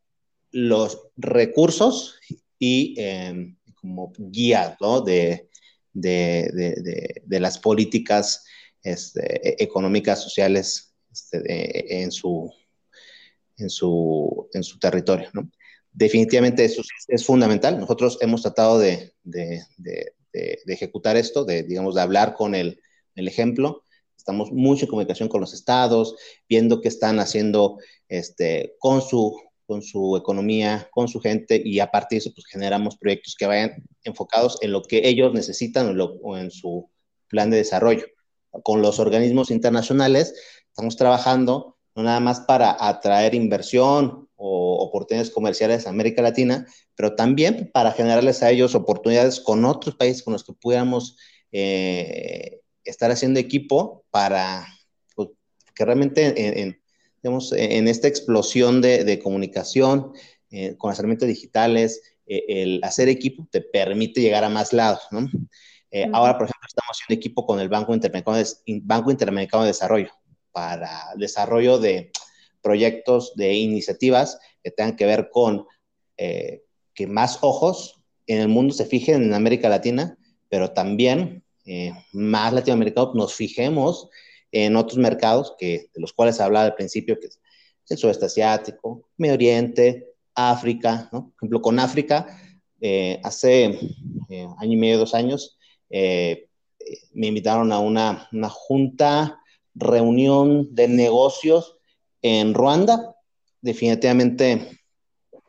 los 0.50 0.98
recursos 1.16 2.18
y 2.58 2.94
em, 2.98 3.58
como 3.74 4.12
guía 4.16 4.78
¿no? 4.80 5.02
de, 5.02 5.50
de, 5.92 6.50
de, 6.54 7.22
de, 7.22 7.40
las 7.40 7.58
políticas 7.58 8.46
este, 8.82 9.46
e, 9.46 9.62
económicas, 9.62 10.22
sociales 10.22 10.94
este, 11.12 12.02
en, 12.02 12.10
su, 12.10 12.50
en, 13.58 13.68
su, 13.68 14.48
en 14.54 14.64
su 14.64 14.78
territorio. 14.78 15.28
¿no? 15.34 15.50
Definitivamente 15.92 16.64
eso 16.64 16.82
es 17.08 17.26
fundamental. 17.26 17.78
Nosotros 17.78 18.16
hemos 18.22 18.40
tratado 18.40 18.78
de, 18.78 19.12
ejecutar 20.66 21.18
esto, 21.18 21.44
de, 21.44 21.62
digamos, 21.62 21.94
de 21.94 22.00
hablar 22.00 22.34
con 22.34 22.54
el, 22.54 22.80
el 23.16 23.28
ejemplo. 23.28 23.82
Estamos 24.16 24.52
mucho 24.52 24.84
en 24.84 24.90
comunicación 24.90 25.28
con 25.28 25.40
los 25.40 25.52
estados, 25.52 26.16
viendo 26.48 26.80
qué 26.80 26.88
están 26.88 27.18
haciendo 27.20 27.78
este, 28.08 28.74
con, 28.78 29.02
su, 29.02 29.38
con 29.66 29.82
su 29.82 30.16
economía, 30.16 30.88
con 30.92 31.08
su 31.08 31.20
gente, 31.20 31.60
y 31.64 31.80
a 31.80 31.90
partir 31.90 32.16
de 32.16 32.20
eso 32.20 32.32
pues, 32.34 32.46
generamos 32.46 32.96
proyectos 32.96 33.34
que 33.38 33.46
vayan 33.46 33.84
enfocados 34.04 34.58
en 34.62 34.72
lo 34.72 34.82
que 34.82 35.08
ellos 35.08 35.32
necesitan 35.32 35.98
o, 36.00 36.38
en 36.38 36.50
su 36.50 36.90
plan 37.28 37.50
de 37.50 37.58
desarrollo. 37.58 38.06
Con 38.62 38.80
los 38.80 38.98
organismos 38.98 39.50
internacionales 39.50 40.34
estamos 40.68 40.96
trabajando 40.96 41.76
no 41.94 42.02
nada 42.02 42.20
más 42.20 42.40
para 42.40 42.76
atraer 42.78 43.34
inversión 43.34 44.28
o 44.36 44.84
oportunidades 44.84 45.30
comerciales 45.30 45.84
en 45.84 45.90
América 45.90 46.20
Latina, 46.20 46.66
pero 46.94 47.16
también 47.16 47.70
para 47.72 47.92
generarles 47.92 48.42
a 48.42 48.50
ellos 48.50 48.74
oportunidades 48.74 49.40
con 49.40 49.64
otros 49.64 49.96
países 49.96 50.22
con 50.22 50.34
los 50.34 50.44
que 50.44 50.52
pudiéramos 50.52 51.16
eh, 51.52 52.60
estar 52.90 53.10
haciendo 53.10 53.40
equipo 53.40 54.04
para 54.10 54.66
pues, 55.14 55.28
que 55.74 55.84
realmente 55.84 56.60
en, 56.60 56.80
en, 57.22 57.88
esta 57.88 58.08
explosión 58.08 58.80
de, 58.80 59.20
comunicación 59.22 60.12
eh, 60.50 60.76
con 60.76 60.90
las 60.90 60.98
herramientas 60.98 61.28
digitales, 61.28 62.02
eh, 62.26 62.44
el 62.48 62.80
hacer 62.84 63.08
equipo 63.08 63.48
te 63.50 63.60
permite 63.60 64.20
llegar 64.20 64.44
a 64.44 64.48
más 64.48 64.72
lados, 64.72 65.02
¿no? 65.10 65.28
Ahora, 66.12 66.36
por 66.36 66.46
ejemplo, 66.46 66.66
estamos 66.68 66.90
haciendo 66.90 67.18
equipo 67.18 67.46
con 67.46 67.58
el 67.58 67.70
Banco 67.70 67.94
Interamericano 67.94 68.36
de, 68.36 68.46
Banco 68.82 69.10
Interamericano 69.10 69.62
de 69.62 69.68
Desarrollo 69.68 70.10
para 70.52 71.12
desarrollo 71.16 71.78
de 71.78 72.10
proyectos, 72.66 73.34
de 73.36 73.54
iniciativas 73.54 74.38
que 74.62 74.72
tengan 74.72 74.96
que 74.96 75.06
ver 75.06 75.30
con 75.30 75.66
eh, 76.16 76.64
que 76.94 77.06
más 77.06 77.38
ojos 77.42 78.02
en 78.26 78.40
el 78.40 78.48
mundo 78.48 78.74
se 78.74 78.86
fijen 78.86 79.22
en 79.22 79.34
América 79.34 79.68
Latina, 79.68 80.18
pero 80.48 80.72
también 80.72 81.44
eh, 81.66 81.92
más 82.12 82.52
latinoamericanos 82.52 83.14
nos 83.14 83.34
fijemos 83.34 84.08
en 84.52 84.76
otros 84.76 84.98
mercados 84.98 85.54
que, 85.58 85.90
de 85.92 86.00
los 86.00 86.12
cuales 86.12 86.40
hablaba 86.40 86.66
al 86.66 86.74
principio, 86.74 87.18
que 87.20 87.26
es 87.26 87.40
el 87.90 87.98
sudeste 87.98 88.26
asiático, 88.26 89.08
Medio 89.16 89.34
Oriente, 89.34 90.14
África, 90.34 91.08
¿no? 91.12 91.26
Por 91.26 91.34
ejemplo, 91.36 91.60
con 91.60 91.78
África, 91.78 92.26
eh, 92.80 93.20
hace 93.22 93.78
año 94.58 94.72
y 94.72 94.76
medio, 94.76 94.98
dos 94.98 95.14
años, 95.14 95.58
me 95.90 97.26
invitaron 97.26 97.72
a 97.72 97.78
una, 97.78 98.28
una 98.32 98.48
junta, 98.48 99.40
reunión 99.76 100.74
de 100.74 100.88
negocios 100.88 101.76
en 102.22 102.54
Ruanda, 102.54 103.14
definitivamente 103.60 104.80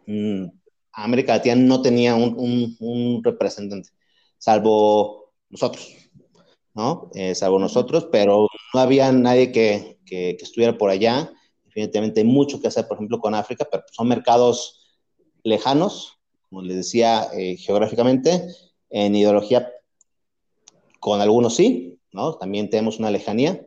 mm, 0.06 0.45
América 0.91 1.34
Latina 1.36 1.56
no 1.56 1.82
tenía 1.82 2.15
un, 2.15 3.21
representante, 3.23 3.89
salvo 4.38 5.34
nosotros, 5.49 5.95
¿no? 6.77 7.09
Eh, 7.15 7.33
salvo 7.33 7.57
nosotros, 7.57 8.07
pero 8.11 8.47
no 8.73 8.79
había 8.79 9.11
nadie 9.11 9.51
que, 9.51 9.97
estuviera 10.05 10.77
por 10.77 10.91
allá. 10.91 11.33
Definitivamente 11.65 12.21
hay 12.21 12.27
mucho 12.27 12.61
que 12.61 12.67
hacer, 12.67 12.87
por 12.87 12.97
ejemplo, 12.97 13.19
con 13.19 13.33
África, 13.33 13.67
pero 13.69 13.83
son 13.91 14.07
mercados 14.07 15.01
lejanos, 15.43 16.19
como 16.47 16.61
les 16.61 16.77
decía, 16.77 17.29
eh, 17.33 17.57
geográficamente, 17.57 18.47
en 18.91 19.15
ideología, 19.15 19.73
con 20.99 21.19
algunos 21.19 21.55
sí, 21.55 21.99
¿no? 22.11 22.35
También 22.35 22.69
tenemos 22.69 22.99
una 22.99 23.09
lejanía, 23.09 23.65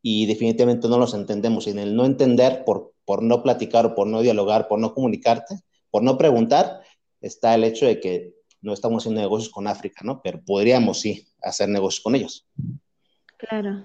y 0.00 0.26
definitivamente 0.26 0.86
no 0.86 0.98
los 0.98 1.14
entendemos. 1.14 1.66
Y 1.66 1.70
en 1.70 1.80
el 1.80 1.96
no 1.96 2.04
entender, 2.04 2.64
por, 2.64 2.94
por 3.04 3.24
no 3.24 3.42
platicar 3.42 3.86
o 3.86 3.94
por 3.96 4.06
no 4.06 4.22
dialogar, 4.22 4.68
por 4.68 4.78
no 4.78 4.94
comunicarte, 4.94 5.56
por 5.90 6.04
no 6.04 6.16
preguntar, 6.16 6.80
está 7.20 7.56
el 7.56 7.64
hecho 7.64 7.86
de 7.86 7.98
que 7.98 8.35
no 8.66 8.72
estamos 8.72 9.04
haciendo 9.04 9.20
negocios 9.20 9.52
con 9.52 9.68
África, 9.68 10.00
¿no? 10.02 10.20
Pero 10.20 10.42
podríamos 10.44 11.00
sí 11.00 11.26
hacer 11.40 11.68
negocios 11.68 12.02
con 12.02 12.16
ellos. 12.16 12.44
Claro. 13.38 13.84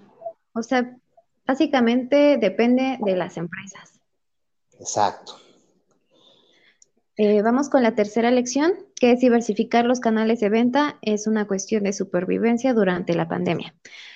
O 0.53 0.63
sea, 0.63 0.97
básicamente 1.45 2.37
depende 2.37 2.97
de 2.99 3.15
las 3.15 3.37
empresas. 3.37 4.01
Exacto. 4.79 5.37
Eh, 7.15 7.43
vamos 7.43 7.69
con 7.69 7.83
la 7.83 7.93
tercera 7.93 8.31
lección, 8.31 8.73
que 9.01 9.15
diversificar 9.15 9.85
los 9.85 9.99
canales 9.99 10.41
de 10.41 10.49
venta 10.49 10.99
es 11.01 11.25
una 11.25 11.47
cuestión 11.47 11.85
de 11.85 11.91
supervivencia 11.91 12.71
durante 12.75 13.15
la 13.15 13.27
pandemia. 13.27 13.73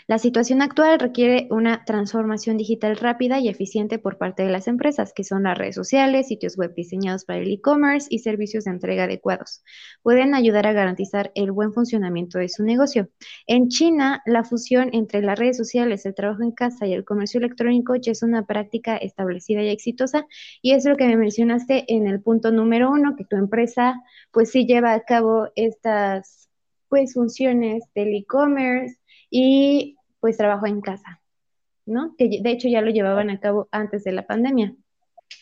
La 0.08 0.19
situación 0.19 0.62
actual 0.62 1.00
requiere 1.00 1.48
una 1.50 1.84
transformación 1.84 2.58
digital 2.58 2.95
rápida 2.95 3.39
y 3.39 3.48
eficiente 3.48 3.98
por 3.98 4.19
parte 4.19 4.43
de 4.43 4.52
las 4.52 4.67
empresas, 4.67 5.12
que 5.15 5.24
son 5.24 5.41
las 5.41 5.58
redes 5.58 5.74
sociales, 5.74 6.28
sitios 6.28 6.56
web 6.56 6.76
diseñados 6.76 7.26
para 7.26 7.39
el 7.39 7.52
e-commerce 7.52 8.06
y 8.12 8.19
servicios 8.19 8.65
de 8.65 8.71
entrega 8.71 9.06
adecuados. 9.06 9.63
Pueden 10.04 10.36
ayudar 10.36 10.67
a 10.67 10.74
garantizar 10.74 11.32
el 11.34 11.52
buen 11.52 11.74
funcionamiento 11.74 12.38
de 12.38 12.50
su 12.50 12.63
negocio. 12.63 13.10
En 13.48 13.69
China, 13.69 14.21
la 14.28 14.43
fusión 14.43 14.91
entre 14.93 15.24
las 15.24 15.39
redes 15.39 15.58
sociales, 15.58 16.06
el 16.06 16.13
trabajo 16.13 16.43
en 16.43 16.52
casa 16.52 16.86
y 16.86 16.93
el 16.93 17.04
comercio 17.04 17.39
electrónico 17.39 17.95
ya 17.95 18.12
es 18.12 18.21
una 18.21 18.45
práctica 18.45 18.98
establecida 18.98 19.63
y 19.63 19.69
exitosa. 19.69 20.28
Y 20.62 20.74
es 20.74 20.86
lo 20.86 20.98
que 20.98 21.08
me 21.08 21.17
mencionaste 21.17 21.91
en 21.91 22.06
el 22.06 22.21
punto 22.21 22.52
número 22.52 22.91
uno, 22.91 23.15
que 23.15 23.26
tu 23.26 23.38
empresa 23.38 24.04
pues 24.30 24.52
sí 24.52 24.67
lleva 24.75 24.93
a 24.93 25.03
cabo 25.03 25.47
estas 25.55 26.49
pues 26.89 27.13
funciones 27.13 27.83
del 27.95 28.13
e-commerce 28.13 28.97
y 29.29 29.95
pues 30.19 30.38
trabajo 30.38 30.67
en 30.67 30.81
casa, 30.81 31.21
¿no? 31.85 32.13
Que 32.17 32.41
de 32.41 32.51
hecho 32.51 32.67
ya 32.67 32.81
lo 32.81 32.91
llevaban 32.91 33.29
a 33.29 33.39
cabo 33.39 33.69
antes 33.71 34.03
de 34.03 34.11
la 34.11 34.27
pandemia. 34.27 34.75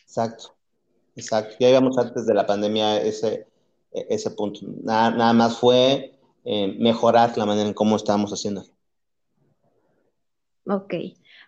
Exacto, 0.04 0.56
exacto. 1.16 1.56
Ya 1.60 1.70
íbamos 1.70 1.98
antes 1.98 2.28
de 2.28 2.34
la 2.34 2.46
pandemia 2.46 3.02
ese, 3.02 3.48
ese 3.92 4.30
punto. 4.32 4.60
Nada, 4.84 5.34
más 5.34 5.58
fue 5.58 6.14
eh, 6.46 6.76
mejorar 6.80 7.36
la 7.38 7.48
manera 7.48 7.68
en 7.68 7.74
cómo 7.74 7.96
estábamos 7.96 8.32
haciendo. 8.32 8.64
Ok. 10.68 10.94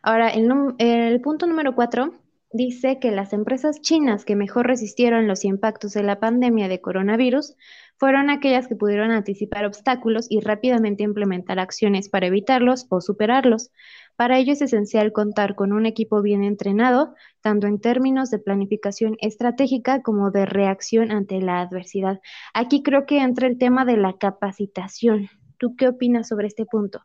Ahora, 0.02 0.30
el, 0.30 0.52
el 0.80 1.22
punto 1.22 1.46
número 1.46 1.76
cuatro 1.76 2.16
dice 2.56 3.00
que 3.00 3.12
las 3.12 3.34
empresas 3.34 3.82
chinas 3.82 4.24
que 4.24 4.38
mejor 4.38 4.68
resistieron 4.68 5.28
los 5.28 5.44
impactos 5.44 5.92
de 5.92 6.04
la 6.04 6.20
pandemia 6.22 6.70
de 6.70 6.80
coronavirus 6.80 7.56
fueron 7.98 8.30
aquellas 8.30 8.68
que 8.68 8.76
pudieron 8.76 9.12
anticipar 9.12 9.66
obstáculos 9.66 10.28
y 10.30 10.40
rápidamente 10.40 11.04
implementar 11.04 11.60
acciones 11.60 12.08
para 12.08 12.28
evitarlos 12.28 12.88
o 12.90 13.02
superarlos. 13.02 13.72
Para 14.16 14.38
ello 14.40 14.54
es 14.54 14.62
esencial 14.62 15.12
contar 15.12 15.56
con 15.56 15.74
un 15.74 15.86
equipo 15.86 16.22
bien 16.22 16.44
entrenado, 16.44 17.14
tanto 17.42 17.68
en 17.68 17.80
términos 17.82 18.32
de 18.32 18.40
planificación 18.40 19.18
estratégica 19.20 20.02
como 20.02 20.32
de 20.32 20.46
reacción 20.46 21.12
ante 21.12 21.42
la 21.42 21.60
adversidad. 21.60 22.22
Aquí 22.54 22.84
creo 22.84 23.06
que 23.06 23.20
entra 23.20 23.48
el 23.48 23.58
tema 23.58 23.84
de 23.84 23.98
la 23.98 24.14
capacitación. 24.18 25.30
¿Tú 25.58 25.76
qué 25.76 25.90
opinas 25.90 26.30
sobre 26.30 26.48
este 26.48 26.66
punto? 26.66 27.02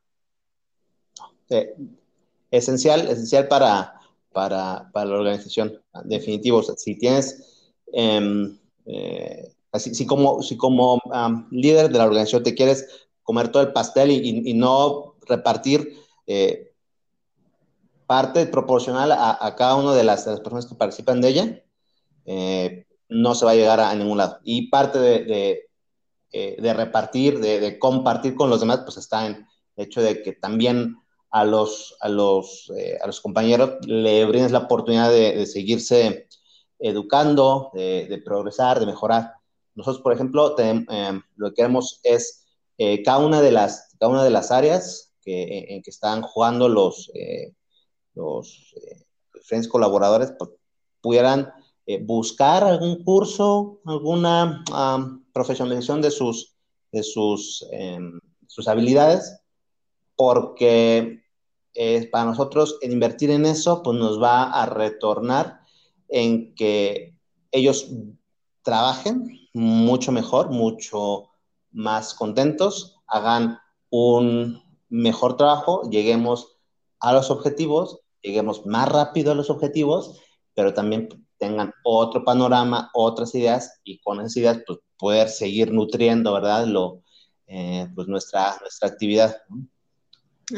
Eh, 1.48 1.74
esencial, 2.52 3.08
esencial 3.08 3.48
para, 3.48 3.99
para, 4.32 4.90
la 4.94 5.14
organización, 5.14 5.80
definitivo. 6.04 6.62
si 6.62 6.96
tienes 6.96 7.72
em, 7.92 8.58
eh, 8.86 9.52
Así, 9.72 9.94
si 9.94 10.06
como, 10.06 10.42
si 10.42 10.56
como 10.56 11.00
líder 11.50 11.90
de 11.90 11.98
la 11.98 12.06
organización 12.06 12.42
te 12.42 12.54
quieres 12.54 13.08
comer 13.22 13.52
todo 13.52 13.62
el 13.62 13.72
pastel 13.72 14.10
y, 14.10 14.54
no 14.54 15.14
repartir 15.26 15.96
eh, 16.26 16.72
parte 18.06 18.46
proporcional 18.46 19.12
a, 19.12 19.54
cada 19.56 19.76
una 19.76 19.94
de 19.94 20.02
las, 20.02 20.24
personas 20.24 20.66
que 20.66 20.74
participan 20.74 21.20
de 21.20 21.28
ella, 21.28 21.62
eh, 22.24 22.86
no 23.08 23.34
se 23.36 23.44
va 23.44 23.52
a 23.52 23.54
llegar 23.54 23.78
a, 23.78 23.94
ningún 23.94 24.18
lado. 24.18 24.40
Y 24.42 24.68
parte 24.68 24.98
de, 24.98 25.68
eh, 26.32 26.72
repartir, 26.74 27.38
de, 27.38 27.78
compartir 27.78 28.34
con 28.34 28.50
los 28.50 28.58
demás, 28.58 28.80
pues 28.80 28.96
está 28.96 29.26
en 29.26 29.46
el 29.76 29.86
hecho 29.86 30.02
de 30.02 30.22
que 30.22 30.32
también 30.32 30.96
a 31.30 31.44
los, 31.44 31.96
a 32.00 32.08
los, 32.08 32.72
a 33.02 33.06
los 33.06 33.20
compañeros 33.20 33.86
le 33.86 34.24
brindes 34.24 34.52
la 34.52 34.60
oportunidad 34.60 35.10
de, 35.10 35.46
seguirse 35.46 36.28
educando, 36.78 37.70
de 37.74 38.22
progresar, 38.24 38.80
de 38.80 38.86
mejorar. 38.86 39.34
Nosotros, 39.74 40.02
por 40.02 40.12
ejemplo, 40.12 40.58
em, 40.58 40.84
lo 41.36 41.48
que 41.48 41.54
queremos 41.54 42.00
es 42.02 42.46
eh, 42.76 43.02
cada, 43.02 43.18
una 43.18 43.40
de 43.40 43.52
las, 43.52 43.94
cada 43.98 44.12
una 44.12 44.24
de 44.24 44.30
las 44.30 44.50
áreas 44.50 45.14
que, 45.22 45.66
en 45.68 45.82
que 45.82 45.90
están 45.90 46.22
jugando 46.22 46.68
los, 46.68 47.10
eh, 47.14 47.54
los 48.14 48.74
eh, 48.76 49.04
diferentes 49.34 49.68
colaboradores 49.68 50.32
pues, 50.38 50.50
pudieran 51.00 51.52
buscar 52.02 52.62
algún 52.62 53.02
curso, 53.02 53.80
alguna 53.84 54.62
profesionalización 55.32 56.00
de 56.00 56.12
sus, 56.12 56.54
de 56.92 57.02
sus, 57.02 57.66
em, 57.72 58.20
sus 58.46 58.68
habilidades, 58.68 59.40
porque 60.14 61.19
para 62.10 62.24
nosotros 62.24 62.78
el 62.82 62.92
invertir 62.92 63.30
en 63.30 63.46
eso 63.46 63.82
pues 63.82 63.98
nos 63.98 64.20
va 64.20 64.44
a 64.44 64.66
retornar 64.66 65.60
en 66.08 66.54
que 66.54 67.16
ellos 67.52 67.88
trabajen 68.62 69.48
mucho 69.52 70.12
mejor, 70.12 70.50
mucho 70.50 71.30
más 71.70 72.14
contentos, 72.14 73.00
hagan 73.06 73.58
un 73.90 74.62
mejor 74.88 75.36
trabajo, 75.36 75.88
lleguemos 75.90 76.56
a 76.98 77.12
los 77.12 77.30
objetivos, 77.30 78.00
lleguemos 78.22 78.66
más 78.66 78.88
rápido 78.88 79.32
a 79.32 79.34
los 79.34 79.50
objetivos, 79.50 80.20
pero 80.54 80.74
también 80.74 81.08
tengan 81.38 81.72
otro 81.84 82.24
panorama, 82.24 82.90
otras 82.92 83.34
ideas 83.34 83.80
y 83.82 83.98
con 84.00 84.20
esas 84.20 84.36
ideas 84.36 84.58
pues, 84.66 84.78
poder 84.98 85.28
seguir 85.28 85.72
nutriendo, 85.72 86.34
¿verdad? 86.34 86.66
Lo, 86.66 87.02
eh, 87.46 87.88
pues 87.94 88.06
nuestra, 88.08 88.56
nuestra 88.60 88.88
actividad. 88.88 89.36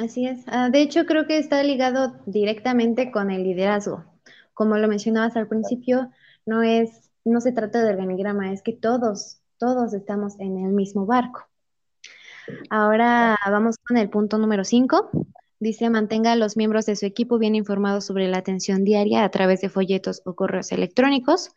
Así 0.01 0.27
es. 0.27 0.45
Ah, 0.47 0.71
de 0.71 0.81
hecho, 0.81 1.05
creo 1.07 1.27
que 1.27 1.39
está 1.39 1.63
ligado 1.63 2.15
directamente 2.27 3.11
con 3.11 3.31
el 3.31 3.43
liderazgo. 3.43 4.05
Como 4.55 4.77
lo 4.79 4.89
mencionabas 4.89 5.37
al 5.37 5.49
principio, 5.49 6.11
no 6.47 6.63
es 6.63 7.11
no 7.25 7.41
se 7.41 7.53
trata 7.53 7.83
de 7.83 7.91
organigrama, 7.91 8.53
es 8.53 8.63
que 8.63 8.73
todos, 8.73 9.39
todos 9.59 9.95
estamos 9.95 10.39
en 10.41 10.59
el 10.59 10.73
mismo 10.73 11.07
barco. 11.07 11.49
Ahora 12.71 13.37
vamos 13.47 13.77
con 13.79 13.97
el 13.97 14.11
punto 14.11 14.39
número 14.39 14.65
5. 14.65 15.11
Dice, 15.61 15.89
mantenga 15.91 16.33
a 16.33 16.37
los 16.37 16.57
miembros 16.57 16.87
de 16.87 16.97
su 16.97 17.07
equipo 17.07 17.39
bien 17.39 17.55
informados 17.55 18.05
sobre 18.05 18.27
la 18.27 18.39
atención 18.39 18.83
diaria 18.83 19.23
a 19.23 19.31
través 19.31 19.61
de 19.61 19.69
folletos 19.69 20.21
o 20.25 20.35
correos 20.35 20.73
electrónicos. 20.73 21.51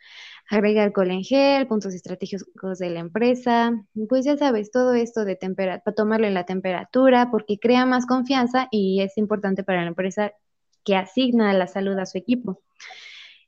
Agrega 0.50 0.84
alcohol 0.84 1.12
en 1.12 1.24
gel, 1.24 1.68
puntos 1.68 1.94
estratégicos 1.94 2.80
de 2.80 2.90
la 2.90 3.00
empresa, 3.00 3.74
pues 4.10 4.26
ya 4.26 4.38
sabes, 4.38 4.72
todo 4.72 4.94
esto 4.94 5.26
de 5.26 5.36
temperatura, 5.36 5.84
para 5.84 5.96
tomarle 5.96 6.32
la 6.32 6.46
temperatura, 6.46 7.32
porque 7.32 7.58
crea 7.58 7.86
más 7.86 8.06
confianza 8.06 8.68
y 8.72 9.02
es 9.02 9.18
importante 9.18 9.64
para 9.64 9.82
la 9.82 9.88
empresa 9.88 10.34
que 10.84 10.96
asigna 10.96 11.54
la 11.54 11.68
salud 11.68 11.98
a 11.98 12.06
su 12.06 12.18
equipo. 12.18 12.62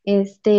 Este, 0.09 0.51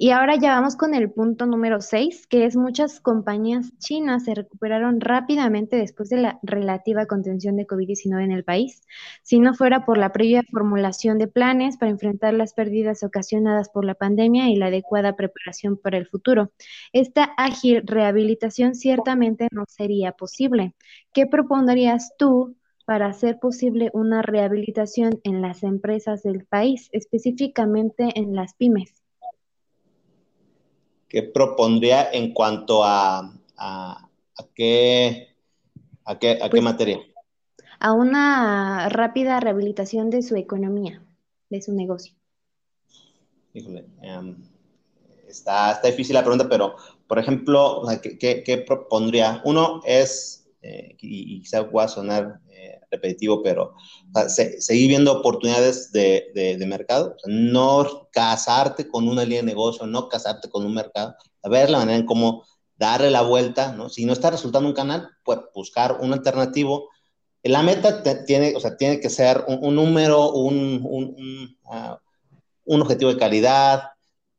y 0.00 0.10
ahora 0.12 0.36
ya 0.36 0.54
vamos 0.54 0.76
con 0.76 0.94
el 0.94 1.10
punto 1.12 1.44
número 1.44 1.82
6, 1.82 2.26
que 2.26 2.46
es 2.46 2.56
muchas 2.56 3.00
compañías 3.00 3.70
chinas 3.76 4.24
se 4.24 4.34
recuperaron 4.34 4.98
rápidamente 5.02 5.76
después 5.76 6.08
de 6.08 6.16
la 6.16 6.38
relativa 6.42 7.04
contención 7.04 7.54
de 7.56 7.66
COVID-19 7.66 8.24
en 8.24 8.32
el 8.32 8.44
país, 8.44 8.80
si 9.22 9.40
no 9.40 9.52
fuera 9.52 9.84
por 9.84 9.98
la 9.98 10.10
previa 10.10 10.42
formulación 10.50 11.18
de 11.18 11.28
planes 11.28 11.76
para 11.76 11.90
enfrentar 11.90 12.32
las 12.32 12.54
pérdidas 12.54 13.02
ocasionadas 13.02 13.68
por 13.68 13.84
la 13.84 13.94
pandemia 13.94 14.48
y 14.48 14.56
la 14.56 14.68
adecuada 14.68 15.16
preparación 15.16 15.76
para 15.76 15.98
el 15.98 16.06
futuro. 16.06 16.52
Esta 16.94 17.24
ágil 17.36 17.82
rehabilitación 17.84 18.74
ciertamente 18.74 19.48
no 19.52 19.64
sería 19.68 20.12
posible. 20.12 20.72
¿Qué 21.12 21.26
propondrías 21.26 22.14
tú 22.16 22.56
para 22.84 23.06
hacer 23.06 23.38
posible 23.38 23.90
una 23.92 24.22
rehabilitación 24.22 25.20
en 25.24 25.40
las 25.40 25.62
empresas 25.62 26.22
del 26.22 26.44
país, 26.44 26.88
específicamente 26.92 28.10
en 28.14 28.34
las 28.34 28.54
pymes. 28.54 29.02
¿Qué 31.08 31.22
propondría 31.22 32.10
en 32.12 32.32
cuanto 32.32 32.84
a, 32.84 33.32
a, 33.56 34.08
qué, 34.54 35.28
a, 36.04 36.18
qué, 36.18 36.32
a 36.32 36.44
qué 36.44 36.50
pues, 36.50 36.62
materia? 36.62 37.00
A 37.78 37.92
una 37.92 38.88
rápida 38.88 39.40
rehabilitación 39.40 40.10
de 40.10 40.22
su 40.22 40.36
economía, 40.36 41.04
de 41.50 41.62
su 41.62 41.72
negocio. 41.72 42.14
Híjole, 43.52 43.86
em, 44.02 44.36
está, 45.28 45.72
está 45.72 45.88
difícil 45.88 46.14
la 46.14 46.22
pregunta, 46.22 46.48
pero, 46.48 46.74
por 47.06 47.18
ejemplo, 47.18 47.82
¿qué, 48.02 48.42
qué, 48.42 48.58
propondría? 48.58 49.40
Uno 49.44 49.80
es, 49.84 50.43
eh, 50.64 50.96
y, 51.00 51.40
quizá 51.42 51.60
voy 51.60 51.84
a 51.84 51.88
sonar 51.88 52.40
repetitivo, 52.90 53.42
pero 53.42 53.74
seguir 54.28 54.88
viendo 54.88 55.12
oportunidades 55.12 55.92
de, 55.92 56.64
mercado, 56.66 57.16
no 57.26 58.08
casarte 58.12 58.88
con 58.88 59.08
una 59.08 59.24
línea 59.24 59.40
de 59.40 59.46
negocio, 59.46 59.86
no 59.86 60.08
casarte 60.08 60.48
con 60.48 60.64
un 60.64 60.74
mercado, 60.74 61.14
a 61.42 61.48
ver 61.48 61.68
la 61.68 61.78
manera 61.78 61.98
en 61.98 62.06
cómo 62.06 62.44
darle 62.76 63.10
la 63.10 63.22
vuelta, 63.22 63.72
¿no? 63.72 63.88
Si 63.88 64.04
no 64.04 64.12
está 64.12 64.30
resultando 64.30 64.68
un 64.68 64.74
canal, 64.74 65.08
pues 65.24 65.38
buscar 65.54 65.98
un 66.00 66.12
alternativo. 66.12 66.88
La 67.42 67.62
meta 67.62 68.02
tiene, 68.24 68.54
o 68.56 68.60
sea, 68.60 68.76
tiene 68.76 69.00
que 69.00 69.10
ser 69.10 69.44
un, 69.46 69.74
número, 69.74 70.32
un, 70.32 70.80
un, 70.82 71.58
ah, 71.66 72.00
un, 72.64 72.80
objetivo 72.80 73.12
de 73.12 73.18
calidad, 73.18 73.82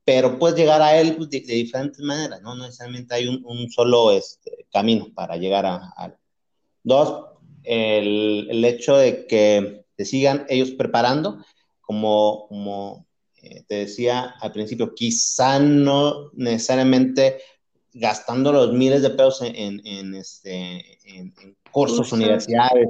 pero 0.05 0.37
puedes 0.37 0.55
llegar 0.55 0.81
a 0.81 0.97
él 0.97 1.15
pues, 1.17 1.29
de, 1.31 1.39
diferentes 1.41 1.99
maneras, 1.99 2.41
¿no? 2.41 2.55
No 2.55 2.65
necesariamente 2.65 3.15
hay 3.15 3.27
un, 3.27 3.69
solo 3.71 4.11
este, 4.11 4.67
camino 4.71 5.07
para 5.13 5.35
llegar 5.35 5.65
a, 5.65 5.93
a, 5.97 6.15
Dos, 6.83 7.25
el, 7.63 8.63
hecho 8.63 8.95
de 8.95 9.25
que 9.25 9.85
te 9.95 10.05
sigan 10.05 10.45
ellos 10.49 10.69
preparando, 10.71 11.43
como, 11.81 12.45
como 12.47 13.07
eh, 13.41 13.63
te 13.67 13.75
decía 13.75 14.35
al 14.39 14.51
principio, 14.51 14.93
quizá 14.93 15.57
no 15.57 16.29
necesariamente 16.33 17.39
gastando 17.91 18.51
los 18.51 18.71
miles 18.71 19.01
de 19.01 19.09
pesos 19.09 19.41
en, 19.41 19.81
en, 19.83 20.13
este, 20.13 20.99
en, 21.05 21.33
cursos, 21.71 22.11
universidades. 22.11 22.87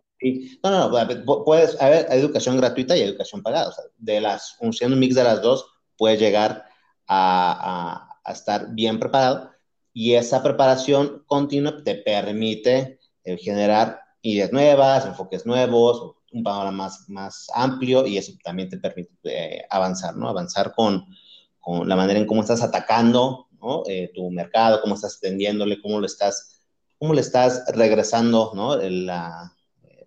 No, 0.61 0.71
no, 0.71 0.89
no, 0.89 1.45
puedes 1.45 1.79
haber 1.81 2.07
educación 2.09 2.57
gratuita 2.57 2.97
y 2.97 3.01
educación 3.01 3.41
pagada. 3.41 3.69
O 3.69 3.71
sea, 3.71 3.85
de 3.97 4.19
las, 4.19 4.57
un 4.59 4.99
mix 4.99 5.15
de 5.15 5.23
las 5.23 5.41
dos, 5.41 5.65
puedes 5.95 6.19
llegar 6.19 6.65
a, 7.07 8.09
a, 8.09 8.19
a, 8.23 8.31
estar 8.33 8.73
bien 8.73 8.99
preparado 8.99 9.51
y 9.93 10.13
esa 10.13 10.43
preparación 10.43 11.23
continua 11.25 11.81
te 11.83 11.95
permite 11.95 12.99
eh, 13.23 13.37
generar 13.37 14.01
ideas 14.21 14.51
nuevas, 14.51 15.05
enfoques 15.05 15.45
nuevos, 15.45 16.15
un 16.31 16.43
panorama 16.43 16.83
más, 16.83 17.05
más 17.07 17.47
amplio 17.53 18.05
y 18.05 18.17
eso 18.17 18.33
también 18.43 18.69
te 18.69 18.77
permite 18.77 19.11
eh, 19.23 19.65
avanzar, 19.69 20.15
¿no? 20.17 20.27
Avanzar 20.27 20.73
con, 20.73 21.05
con, 21.59 21.87
la 21.87 21.95
manera 21.95 22.19
en 22.19 22.25
cómo 22.25 22.41
estás 22.41 22.61
atacando 22.61 23.47
¿no? 23.61 23.83
Eh, 23.87 24.11
tu 24.13 24.29
mercado, 24.31 24.81
cómo 24.81 24.95
estás 24.95 25.19
tendiéndole, 25.19 25.81
cómo 25.81 25.99
lo 25.99 26.05
estás, 26.05 26.61
cómo 26.99 27.13
le 27.13 27.21
estás 27.21 27.63
regresando, 27.73 28.51
¿no? 28.53 28.75
La, 28.75 29.53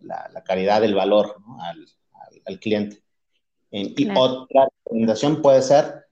la, 0.00 0.30
la 0.32 0.44
calidad 0.44 0.80
del 0.80 0.94
valor 0.94 1.37
¿no? 1.46 1.62
al, 1.62 1.87
al, 2.44 2.58
cliente. 2.61 3.02
Y 3.70 4.08
otra 4.16 4.68
recomendación 4.84 5.42
puede 5.42 5.62
ser 5.62 6.08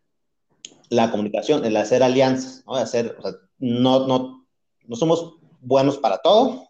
la 0.91 1.11
comunicación, 1.11 1.65
el 1.65 1.77
hacer 1.77 2.03
alianzas, 2.03 2.65
¿no? 2.67 2.75
Hacer, 2.75 3.17
no, 3.59 4.07
no, 4.07 4.47
no 4.87 4.97
somos 4.97 5.37
buenos 5.61 5.99
para 5.99 6.19
todo, 6.19 6.69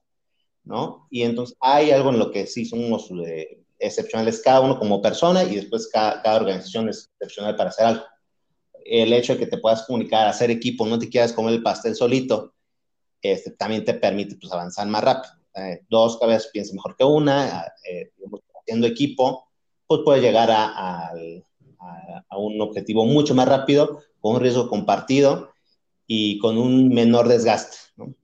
¿no? 0.64 1.06
Y 1.10 1.22
entonces 1.22 1.56
hay 1.60 1.90
algo 1.90 2.10
en 2.10 2.18
lo 2.18 2.30
que 2.30 2.46
sí 2.46 2.64
somos 2.64 3.10
eh, 3.24 3.64
excepcionales 3.78 4.40
cada 4.42 4.60
uno 4.60 4.78
como 4.78 5.02
persona 5.02 5.44
y 5.44 5.56
después 5.56 5.88
cada, 5.92 6.36
organización 6.36 6.88
es 6.88 7.10
excepcional 7.12 7.56
para 7.56 7.70
hacer 7.70 7.86
algo. 7.86 8.04
El 8.84 9.12
hecho 9.12 9.34
de 9.34 9.40
que 9.40 9.46
te 9.46 9.58
puedas 9.58 9.82
comunicar, 9.82 10.28
hacer 10.28 10.50
equipo, 10.50 10.86
no 10.86 10.98
te 10.98 11.08
quieras 11.08 11.32
comer 11.32 11.54
el 11.54 11.62
pastel 11.62 11.94
solito, 11.94 12.54
este, 13.20 13.50
también 13.52 13.84
te 13.84 13.94
permite 13.94 14.36
pues, 14.36 14.52
avanzar 14.52 14.86
más 14.86 15.02
rápido. 15.02 15.34
Eh, 15.54 15.82
dos 15.88 16.18
cabezas 16.18 16.50
piensan 16.52 16.76
mejor 16.76 16.96
que 16.96 17.04
una, 17.04 17.66
eh, 17.90 18.12
haciendo 18.60 18.86
equipo, 18.86 19.48
pues 19.86 20.02
puede 20.04 20.20
llegar 20.20 20.50
a, 20.50 21.12
un 22.36 22.60
objetivo 22.60 23.04
mucho 23.04 23.34
más 23.34 23.48
rápido, 23.48 24.02
con 24.20 24.36
un 24.36 24.40
riesgo 24.40 24.68
compartido 24.68 25.50
y 26.06 26.38
con 26.38 26.58
un 26.58 26.88
menor 26.88 27.28
desgaste. 27.28 27.76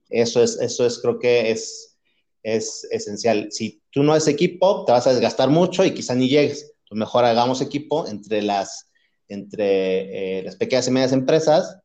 Eso, 0.09 0.43
es, 0.43 0.59
eso 0.59 0.85
es, 0.85 0.99
creo 0.99 1.19
que 1.19 1.51
es 1.51 1.93
es 2.43 2.85
esencial. 2.91 3.47
Si 3.51 3.81
tú 3.89 4.03
no 4.03 4.13
haces 4.13 4.33
equipo, 4.33 4.83
te 4.85 4.91
vas 4.91 5.07
a 5.07 5.13
desgastar 5.13 5.49
mucho 5.49 5.83
y 5.85 5.93
quizá 5.93 6.13
ni 6.13 6.27
llegues. 6.27 6.75
Entonces, 6.83 6.99
mejor 6.99 7.25
hagamos 7.25 7.61
equipo 7.61 8.05
entre 8.07 8.41
las, 8.41 8.89
entre, 9.29 10.39
eh, 10.39 10.43
las 10.43 10.57
pequeñas 10.57 10.87
y 10.87 10.91
medianas 10.91 11.13
empresas 11.13 11.79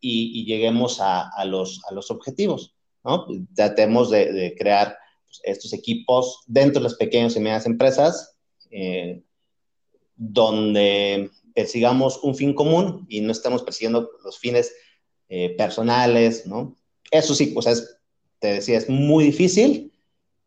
y, 0.00 0.44
lleguemos 0.44 1.00
a, 1.00 1.30
a, 1.30 1.44
los, 1.46 1.80
a 1.88 1.94
los 1.94 2.10
objetivos. 2.10 2.74
¿no? 3.04 3.26
Tratemos 3.54 4.10
de, 4.10 4.32
de 4.32 4.54
crear 4.56 4.98
pues, 5.24 5.40
estos 5.44 5.72
equipos 5.72 6.42
dentro 6.46 6.80
de 6.80 6.88
las 6.88 6.96
pequeñas 6.96 7.36
y 7.36 7.40
medianas 7.40 7.66
empresas 7.66 8.36
eh, 8.70 9.22
donde 10.16 11.30
persigamos 11.54 12.20
un 12.22 12.34
fin 12.34 12.54
común 12.54 13.06
y 13.08 13.20
no 13.20 13.32
estamos 13.32 13.62
persiguiendo 13.62 14.10
los 14.24 14.38
fines 14.38 14.74
eh, 15.28 15.54
personales, 15.56 16.46
¿no? 16.46 16.76
Eso 17.10 17.34
sí, 17.34 17.46
pues 17.46 17.66
es 17.66 17.98
te 18.44 18.52
decía, 18.52 18.76
es 18.76 18.90
muy 18.90 19.24
difícil 19.24 19.90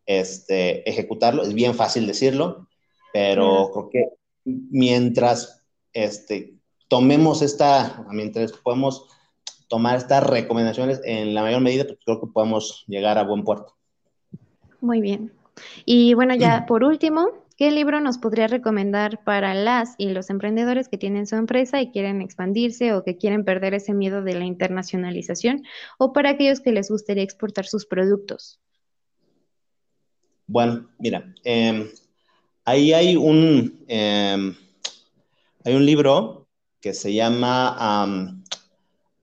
este, 0.06 0.88
ejecutarlo, 0.88 1.42
es 1.42 1.52
bien 1.52 1.74
fácil 1.74 2.06
decirlo, 2.06 2.68
pero 3.12 3.70
creo 3.72 3.90
que 3.90 4.08
mientras 4.44 5.64
este, 5.92 6.54
tomemos 6.86 7.42
esta, 7.42 8.06
mientras 8.12 8.52
podemos 8.52 9.08
tomar 9.66 9.96
estas 9.96 10.24
recomendaciones 10.24 11.00
en 11.04 11.34
la 11.34 11.42
mayor 11.42 11.60
medida, 11.60 11.84
pues 11.86 11.98
creo 12.04 12.20
que 12.20 12.28
podemos 12.28 12.84
llegar 12.86 13.18
a 13.18 13.24
buen 13.24 13.42
puerto. 13.42 13.74
Muy 14.80 15.00
bien. 15.00 15.32
Y 15.84 16.14
bueno, 16.14 16.36
ya 16.36 16.64
por 16.68 16.84
último, 16.84 17.30
¿qué 17.58 17.72
libro 17.72 18.00
nos 18.00 18.18
podría 18.18 18.46
recomendar 18.46 19.24
para 19.24 19.52
las 19.52 19.96
y 19.98 20.10
los 20.10 20.30
emprendedores 20.30 20.88
que 20.88 20.96
tienen 20.96 21.26
su 21.26 21.34
empresa 21.34 21.82
y 21.82 21.90
quieren 21.90 22.22
expandirse 22.22 22.94
o 22.94 23.02
que 23.02 23.16
quieren 23.16 23.44
perder 23.44 23.74
ese 23.74 23.92
miedo 23.92 24.22
de 24.22 24.34
la 24.34 24.44
internacionalización 24.44 25.64
o 25.98 26.12
para 26.12 26.30
aquellos 26.30 26.60
que 26.60 26.70
les 26.70 26.88
gustaría 26.88 27.24
exportar 27.24 27.66
sus 27.66 27.84
productos? 27.84 28.60
Bueno, 30.46 30.88
mira, 31.00 31.34
em, 31.42 31.88
ahí 32.64 32.92
hay 32.92 33.16
un, 33.16 33.84
em, 33.88 34.54
hay 35.64 35.74
un 35.74 35.84
libro 35.84 36.46
que 36.80 36.94
se 36.94 37.12
llama 37.12 38.06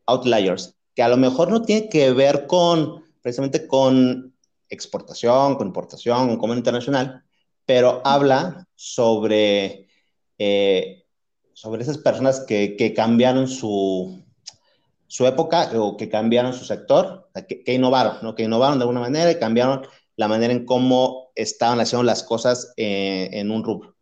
Outliers, 0.08 0.76
que 0.94 1.02
a 1.02 1.08
lo 1.08 1.16
mejor 1.16 1.50
no 1.50 1.62
tiene 1.62 1.88
que 1.88 2.12
ver 2.12 2.48
con 2.48 3.06
precisamente 3.22 3.66
con 3.66 4.36
exportación, 4.70 5.56
con 5.56 5.68
importación, 5.68 6.28
con 6.28 6.38
comercio 6.38 6.60
internacional, 6.60 7.25
pero 7.66 8.02
habla 8.06 8.68
sobre, 8.76 9.88
eh, 10.38 11.06
sobre 11.54 11.84
esas 11.84 11.98
personas 11.98 12.42
que, 12.42 12.76
que 12.78 12.94
cambiaron 12.94 13.48
su, 13.48 14.24
su, 15.08 15.26
época 15.26 15.72
o 15.76 15.98
que 15.98 16.10
cambiaron 16.10 16.54
su 16.54 16.66
sector, 16.66 17.30
que, 17.48 17.64
que, 17.64 17.74
innovaron, 17.74 18.18
¿no? 18.22 18.36
que 18.36 18.44
innovaron 18.44 18.78
de 18.78 18.84
alguna 18.84 19.02
manera 19.02 19.32
y 19.32 19.40
cambiaron 19.40 19.88
la 20.16 20.28
manera 20.28 20.54
en 20.54 20.66
cómo 20.66 21.32
estaban 21.36 21.80
haciendo 21.80 22.04
las 22.04 22.24
cosas 22.24 22.74
eh, 22.78 23.30
en 23.34 23.52
un 23.52 23.64
rubro. 23.64 23.96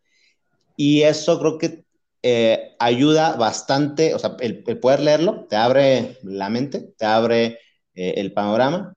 Y 0.76 1.04
eso 1.04 1.40
creo 1.40 1.58
que 1.58 1.86
eh, 2.24 2.76
ayuda 2.80 3.36
bastante, 3.36 4.14
o 4.14 4.20
sea, 4.20 4.36
el, 4.40 4.64
el, 4.68 4.80
poder 4.80 5.02
leerlo 5.02 5.46
te 5.50 5.56
abre 5.56 6.18
la 6.24 6.50
mente, 6.50 6.94
te 6.98 7.06
abre 7.06 7.60
el 7.96 8.34
panorama, 8.34 8.96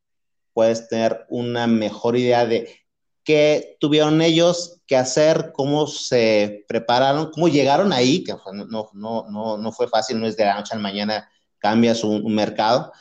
puedes 0.55 0.89
tener 0.89 1.27
una 1.29 1.67
mejor 1.67 2.17
idea 2.17 2.47
de 2.47 2.86
qué 3.27 3.77
tuvieron 3.81 4.23
ellos 4.23 4.81
que 4.87 4.97
hacer, 4.97 5.51
cómo 5.53 5.89
se 5.89 6.65
prepararon, 6.69 7.33
cómo 7.33 7.49
llegaron 7.49 7.93
ahí, 7.93 8.23
que 8.23 8.33
no, 8.55 8.89
no, 8.95 9.27
no, 9.29 9.59
no 9.59 9.73
fue 9.73 9.89
fácil, 9.89 10.21
no 10.21 10.27
es 10.27 10.37
de 10.37 10.45
la 10.45 10.55
noche 10.55 10.73
a 10.73 10.77
la 10.77 10.83
mañana 10.83 11.29
cambias 11.59 12.05
un, 12.05 12.33
mercado. 12.33 12.93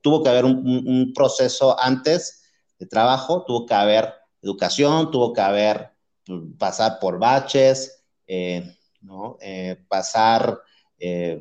Tuvo 0.00 0.22
que 0.22 0.28
haber 0.30 0.44
un, 0.44 1.12
proceso 1.12 1.76
antes 1.80 2.44
de 2.78 2.86
trabajo, 2.86 3.44
tuvo 3.44 3.66
que 3.66 3.74
haber 3.74 4.14
educación, 4.40 5.10
tuvo 5.10 5.32
que 5.32 5.40
haber 5.40 5.90
pues, 6.24 6.40
pasar 6.56 7.00
por 7.00 7.18
baches, 7.18 8.04
eh, 8.28 8.72
¿no? 9.00 9.36
Eh, 9.40 9.84
pasar 9.88 10.60
eh, 11.00 11.40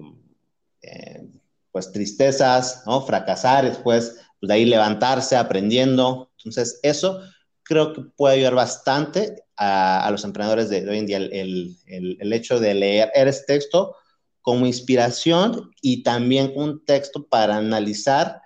pues 1.71 1.91
tristezas, 1.91 2.81
¿no? 2.87 3.01
fracasar, 3.01 3.65
después 3.65 4.15
pues, 4.39 4.49
de 4.49 4.53
ahí 4.55 4.65
levantarse 4.65 5.35
aprendiendo. 5.35 6.31
Entonces, 6.37 6.79
eso 6.81 7.21
creo 7.65 7.93
que 7.93 8.01
puede 8.15 8.35
ayudar 8.35 8.55
bastante 8.55 9.43
a, 9.57 10.07
los 10.11 10.23
emprendedores 10.23 10.69
de, 10.69 10.87
hoy 10.87 10.99
en 10.99 11.05
día, 11.05 11.17
el, 11.17 11.77
el, 11.87 12.33
hecho 12.33 12.59
de 12.59 12.73
leer 12.73 13.11
este 13.13 13.55
texto 13.55 13.95
como 14.41 14.67
inspiración 14.67 15.71
y 15.81 16.03
también 16.03 16.53
un 16.55 16.85
texto 16.85 17.27
para 17.27 17.57
analizar 17.57 18.41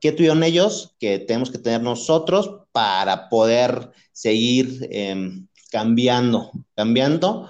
qué 0.00 0.12
tuvieron 0.12 0.42
ellos 0.42 0.96
que 0.98 1.18
tenemos 1.18 1.50
que 1.50 1.58
tener 1.58 1.82
nosotros 1.82 2.62
para 2.72 3.28
poder 3.28 3.90
seguir 4.12 4.88
em, 4.90 5.46
cambiando, 5.70 6.50
cambiando 6.74 7.48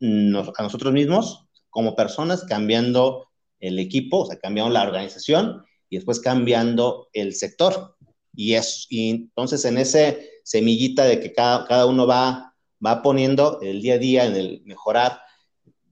a 0.00 0.62
nosotros 0.62 0.92
mismos 0.92 1.46
como 1.70 1.96
personas, 1.96 2.44
cambiando 2.44 3.28
el 3.58 3.78
equipo, 3.78 4.22
o 4.22 4.26
sea, 4.26 4.38
cambiando 4.38 4.72
la 4.72 4.82
organización 4.82 5.64
y 5.88 5.96
después 5.96 6.20
cambiando 6.20 7.08
el 7.12 7.34
sector. 7.34 7.96
Y, 8.34 8.54
es, 8.54 8.86
entonces 8.90 9.64
en 9.64 9.78
ese 9.78 10.40
semillita 10.44 11.04
de 11.04 11.20
que 11.20 11.32
cada, 11.32 11.66
cada 11.66 11.86
uno 11.86 12.06
va, 12.06 12.54
va 12.84 13.02
poniendo 13.02 13.60
el 13.60 13.82
día 13.82 13.94
a 13.94 13.98
día 13.98 14.24
en 14.24 14.36
el 14.36 14.62
mejorar 14.64 15.20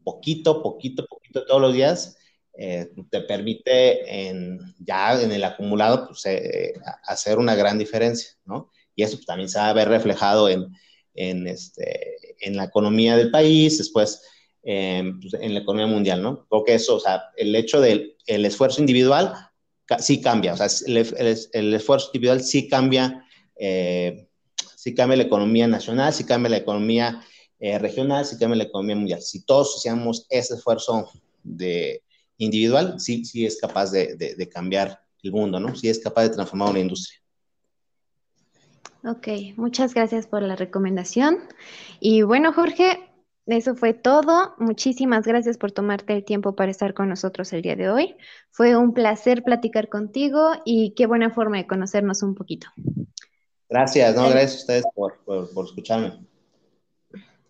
poquito, 0.02 0.62
poquito, 0.62 1.06
poquito 1.06 1.44
todos 1.44 1.60
los 1.60 1.74
días, 1.74 2.16
eh, 2.54 2.90
te 3.10 3.20
permite 3.22 4.28
en, 4.28 4.58
ya 4.78 5.20
en 5.20 5.32
el 5.32 5.44
acumulado 5.44 6.08
pues, 6.08 6.26
eh, 6.26 6.74
hacer 7.04 7.38
una 7.38 7.54
gran 7.54 7.78
diferencia, 7.78 8.30
¿no? 8.44 8.70
Y 8.94 9.02
eso 9.02 9.18
también 9.26 9.48
se 9.48 9.58
va 9.58 9.70
a 9.70 9.72
ver 9.72 9.88
reflejado 9.88 10.48
en, 10.48 10.66
en, 11.14 11.46
este, 11.46 12.16
en 12.40 12.56
la 12.56 12.64
economía 12.64 13.16
del 13.16 13.30
país, 13.30 13.78
después 13.78 14.22
em, 14.62 15.20
pues, 15.20 15.34
en 15.34 15.54
la 15.54 15.60
economía 15.60 15.86
mundial, 15.86 16.22
¿no? 16.22 16.46
Creo 16.48 16.64
que 16.64 16.74
eso, 16.74 16.96
o 16.96 17.00
sea, 17.00 17.22
el 17.36 17.54
hecho 17.54 17.80
del 17.80 18.16
el 18.26 18.44
esfuerzo 18.44 18.80
individual 18.80 19.32
sí 19.98 20.20
cambia, 20.20 20.54
o 20.54 20.56
sea, 20.56 20.68
el, 20.86 21.74
esfuerzo 21.74 22.08
individual 22.08 22.42
sí 22.42 22.68
cambia, 22.68 23.24
eh, 23.56 24.28
sí 24.76 24.94
cambia 24.94 25.16
la 25.16 25.24
economía 25.24 25.66
nacional, 25.66 26.12
sí 26.12 26.24
cambia 26.24 26.50
la 26.50 26.56
economía 26.58 27.22
eh, 27.58 27.78
regional, 27.78 28.24
sí 28.24 28.38
cambia 28.38 28.58
la 28.58 28.64
economía 28.64 28.96
mundial. 28.96 29.20
Si 29.20 29.44
todos 29.44 29.76
hacíamos 29.76 30.26
ese 30.30 30.54
esfuerzo 30.54 31.10
de 31.42 32.02
individual, 32.38 32.98
sí, 32.98 33.24
sí 33.24 33.44
es 33.44 33.58
capaz 33.58 33.90
de, 33.90 34.16
de, 34.16 34.34
de 34.34 34.48
cambiar 34.48 35.00
el 35.22 35.32
mundo, 35.32 35.60
¿no? 35.60 35.74
Sí 35.74 35.88
es 35.88 35.98
capaz 35.98 36.22
de 36.22 36.30
transformar 36.30 36.70
una 36.70 36.80
industria. 36.80 37.20
Ok, 39.04 39.28
muchas 39.56 39.94
gracias 39.94 40.26
por 40.26 40.42
la 40.42 40.56
recomendación. 40.56 41.38
Y 42.00 42.22
bueno, 42.22 42.52
Jorge, 42.52 43.09
eso 43.52 43.74
fue 43.74 43.94
todo. 43.94 44.54
Muchísimas 44.58 45.26
gracias 45.26 45.58
por 45.58 45.72
tomarte 45.72 46.12
el 46.14 46.24
tiempo 46.24 46.54
para 46.54 46.70
estar 46.70 46.94
con 46.94 47.08
nosotros 47.08 47.52
el 47.52 47.62
día 47.62 47.76
de 47.76 47.90
hoy. 47.90 48.16
Fue 48.50 48.76
un 48.76 48.94
placer 48.94 49.42
platicar 49.42 49.88
contigo 49.88 50.50
y 50.64 50.94
qué 50.94 51.06
buena 51.06 51.30
forma 51.30 51.58
de 51.58 51.66
conocernos 51.66 52.22
un 52.22 52.34
poquito. 52.34 52.68
Gracias, 53.68 54.14
no, 54.16 54.28
gracias 54.28 54.52
a 54.52 54.58
ustedes 54.58 54.84
por, 54.94 55.18
por 55.24 55.64
escucharme. 55.64 56.30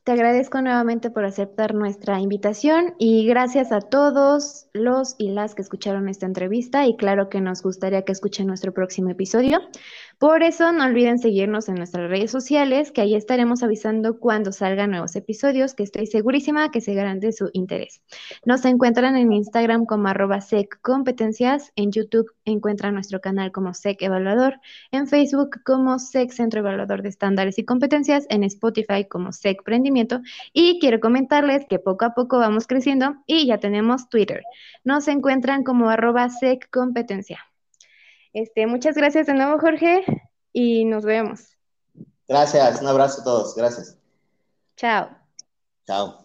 Te 0.04 0.12
agradezco 0.12 0.62
nuevamente 0.62 1.10
por 1.10 1.26
aceptar 1.26 1.74
nuestra 1.74 2.20
invitación 2.20 2.94
y 2.98 3.26
gracias 3.26 3.70
a 3.70 3.80
todos 3.80 4.66
los 4.72 5.14
y 5.18 5.30
las 5.30 5.54
que 5.54 5.60
escucharon 5.60 6.08
esta 6.08 6.24
entrevista 6.24 6.86
y 6.86 6.96
claro 6.96 7.28
que 7.28 7.42
nos 7.42 7.62
gustaría 7.62 8.02
que 8.02 8.12
escuchen 8.12 8.46
nuestro 8.46 8.72
próximo 8.72 9.10
episodio. 9.10 9.60
Por 10.20 10.42
eso 10.42 10.70
no 10.72 10.84
olviden 10.84 11.18
seguirnos 11.18 11.70
en 11.70 11.76
nuestras 11.76 12.10
redes 12.10 12.30
sociales, 12.30 12.92
que 12.92 13.00
ahí 13.00 13.14
estaremos 13.14 13.62
avisando 13.62 14.20
cuando 14.20 14.52
salgan 14.52 14.90
nuevos 14.90 15.16
episodios, 15.16 15.72
que 15.72 15.82
estoy 15.82 16.06
segurísima 16.06 16.70
que 16.70 16.82
se 16.82 16.94
de 16.94 17.32
su 17.32 17.48
interés. 17.54 18.02
Nos 18.44 18.66
encuentran 18.66 19.16
en 19.16 19.32
Instagram 19.32 19.86
como 19.86 20.08
arroba 20.08 20.42
seccompetencias, 20.42 21.72
en 21.74 21.90
YouTube 21.90 22.30
encuentran 22.44 22.92
nuestro 22.92 23.22
canal 23.22 23.50
como 23.50 23.72
Sec 23.72 24.02
Evaluador, 24.02 24.60
en 24.92 25.06
Facebook 25.06 25.62
como 25.64 25.98
Sec 25.98 26.32
Centro 26.32 26.60
Evaluador 26.60 27.00
de 27.00 27.08
Estándares 27.08 27.58
y 27.58 27.64
Competencias, 27.64 28.26
en 28.28 28.44
Spotify 28.44 29.06
como 29.08 29.32
Sec 29.32 29.62
Prendimiento 29.64 30.20
y 30.52 30.80
quiero 30.80 31.00
comentarles 31.00 31.64
que 31.66 31.78
poco 31.78 32.04
a 32.04 32.12
poco 32.12 32.38
vamos 32.38 32.66
creciendo 32.66 33.14
y 33.26 33.46
ya 33.46 33.56
tenemos 33.56 34.10
Twitter. 34.10 34.42
Nos 34.84 35.08
encuentran 35.08 35.64
como 35.64 35.88
arroba 35.88 36.28
seccompetencia. 36.28 37.49
Este, 38.32 38.66
muchas 38.66 38.96
gracias 38.96 39.26
de 39.26 39.34
nuevo, 39.34 39.58
Jorge, 39.58 40.04
y 40.52 40.84
nos 40.84 41.04
vemos. 41.04 41.56
Gracias, 42.28 42.80
un 42.80 42.86
abrazo 42.86 43.22
a 43.22 43.24
todos, 43.24 43.54
gracias. 43.56 43.98
Chao. 44.76 45.10
Chao. 45.86 46.19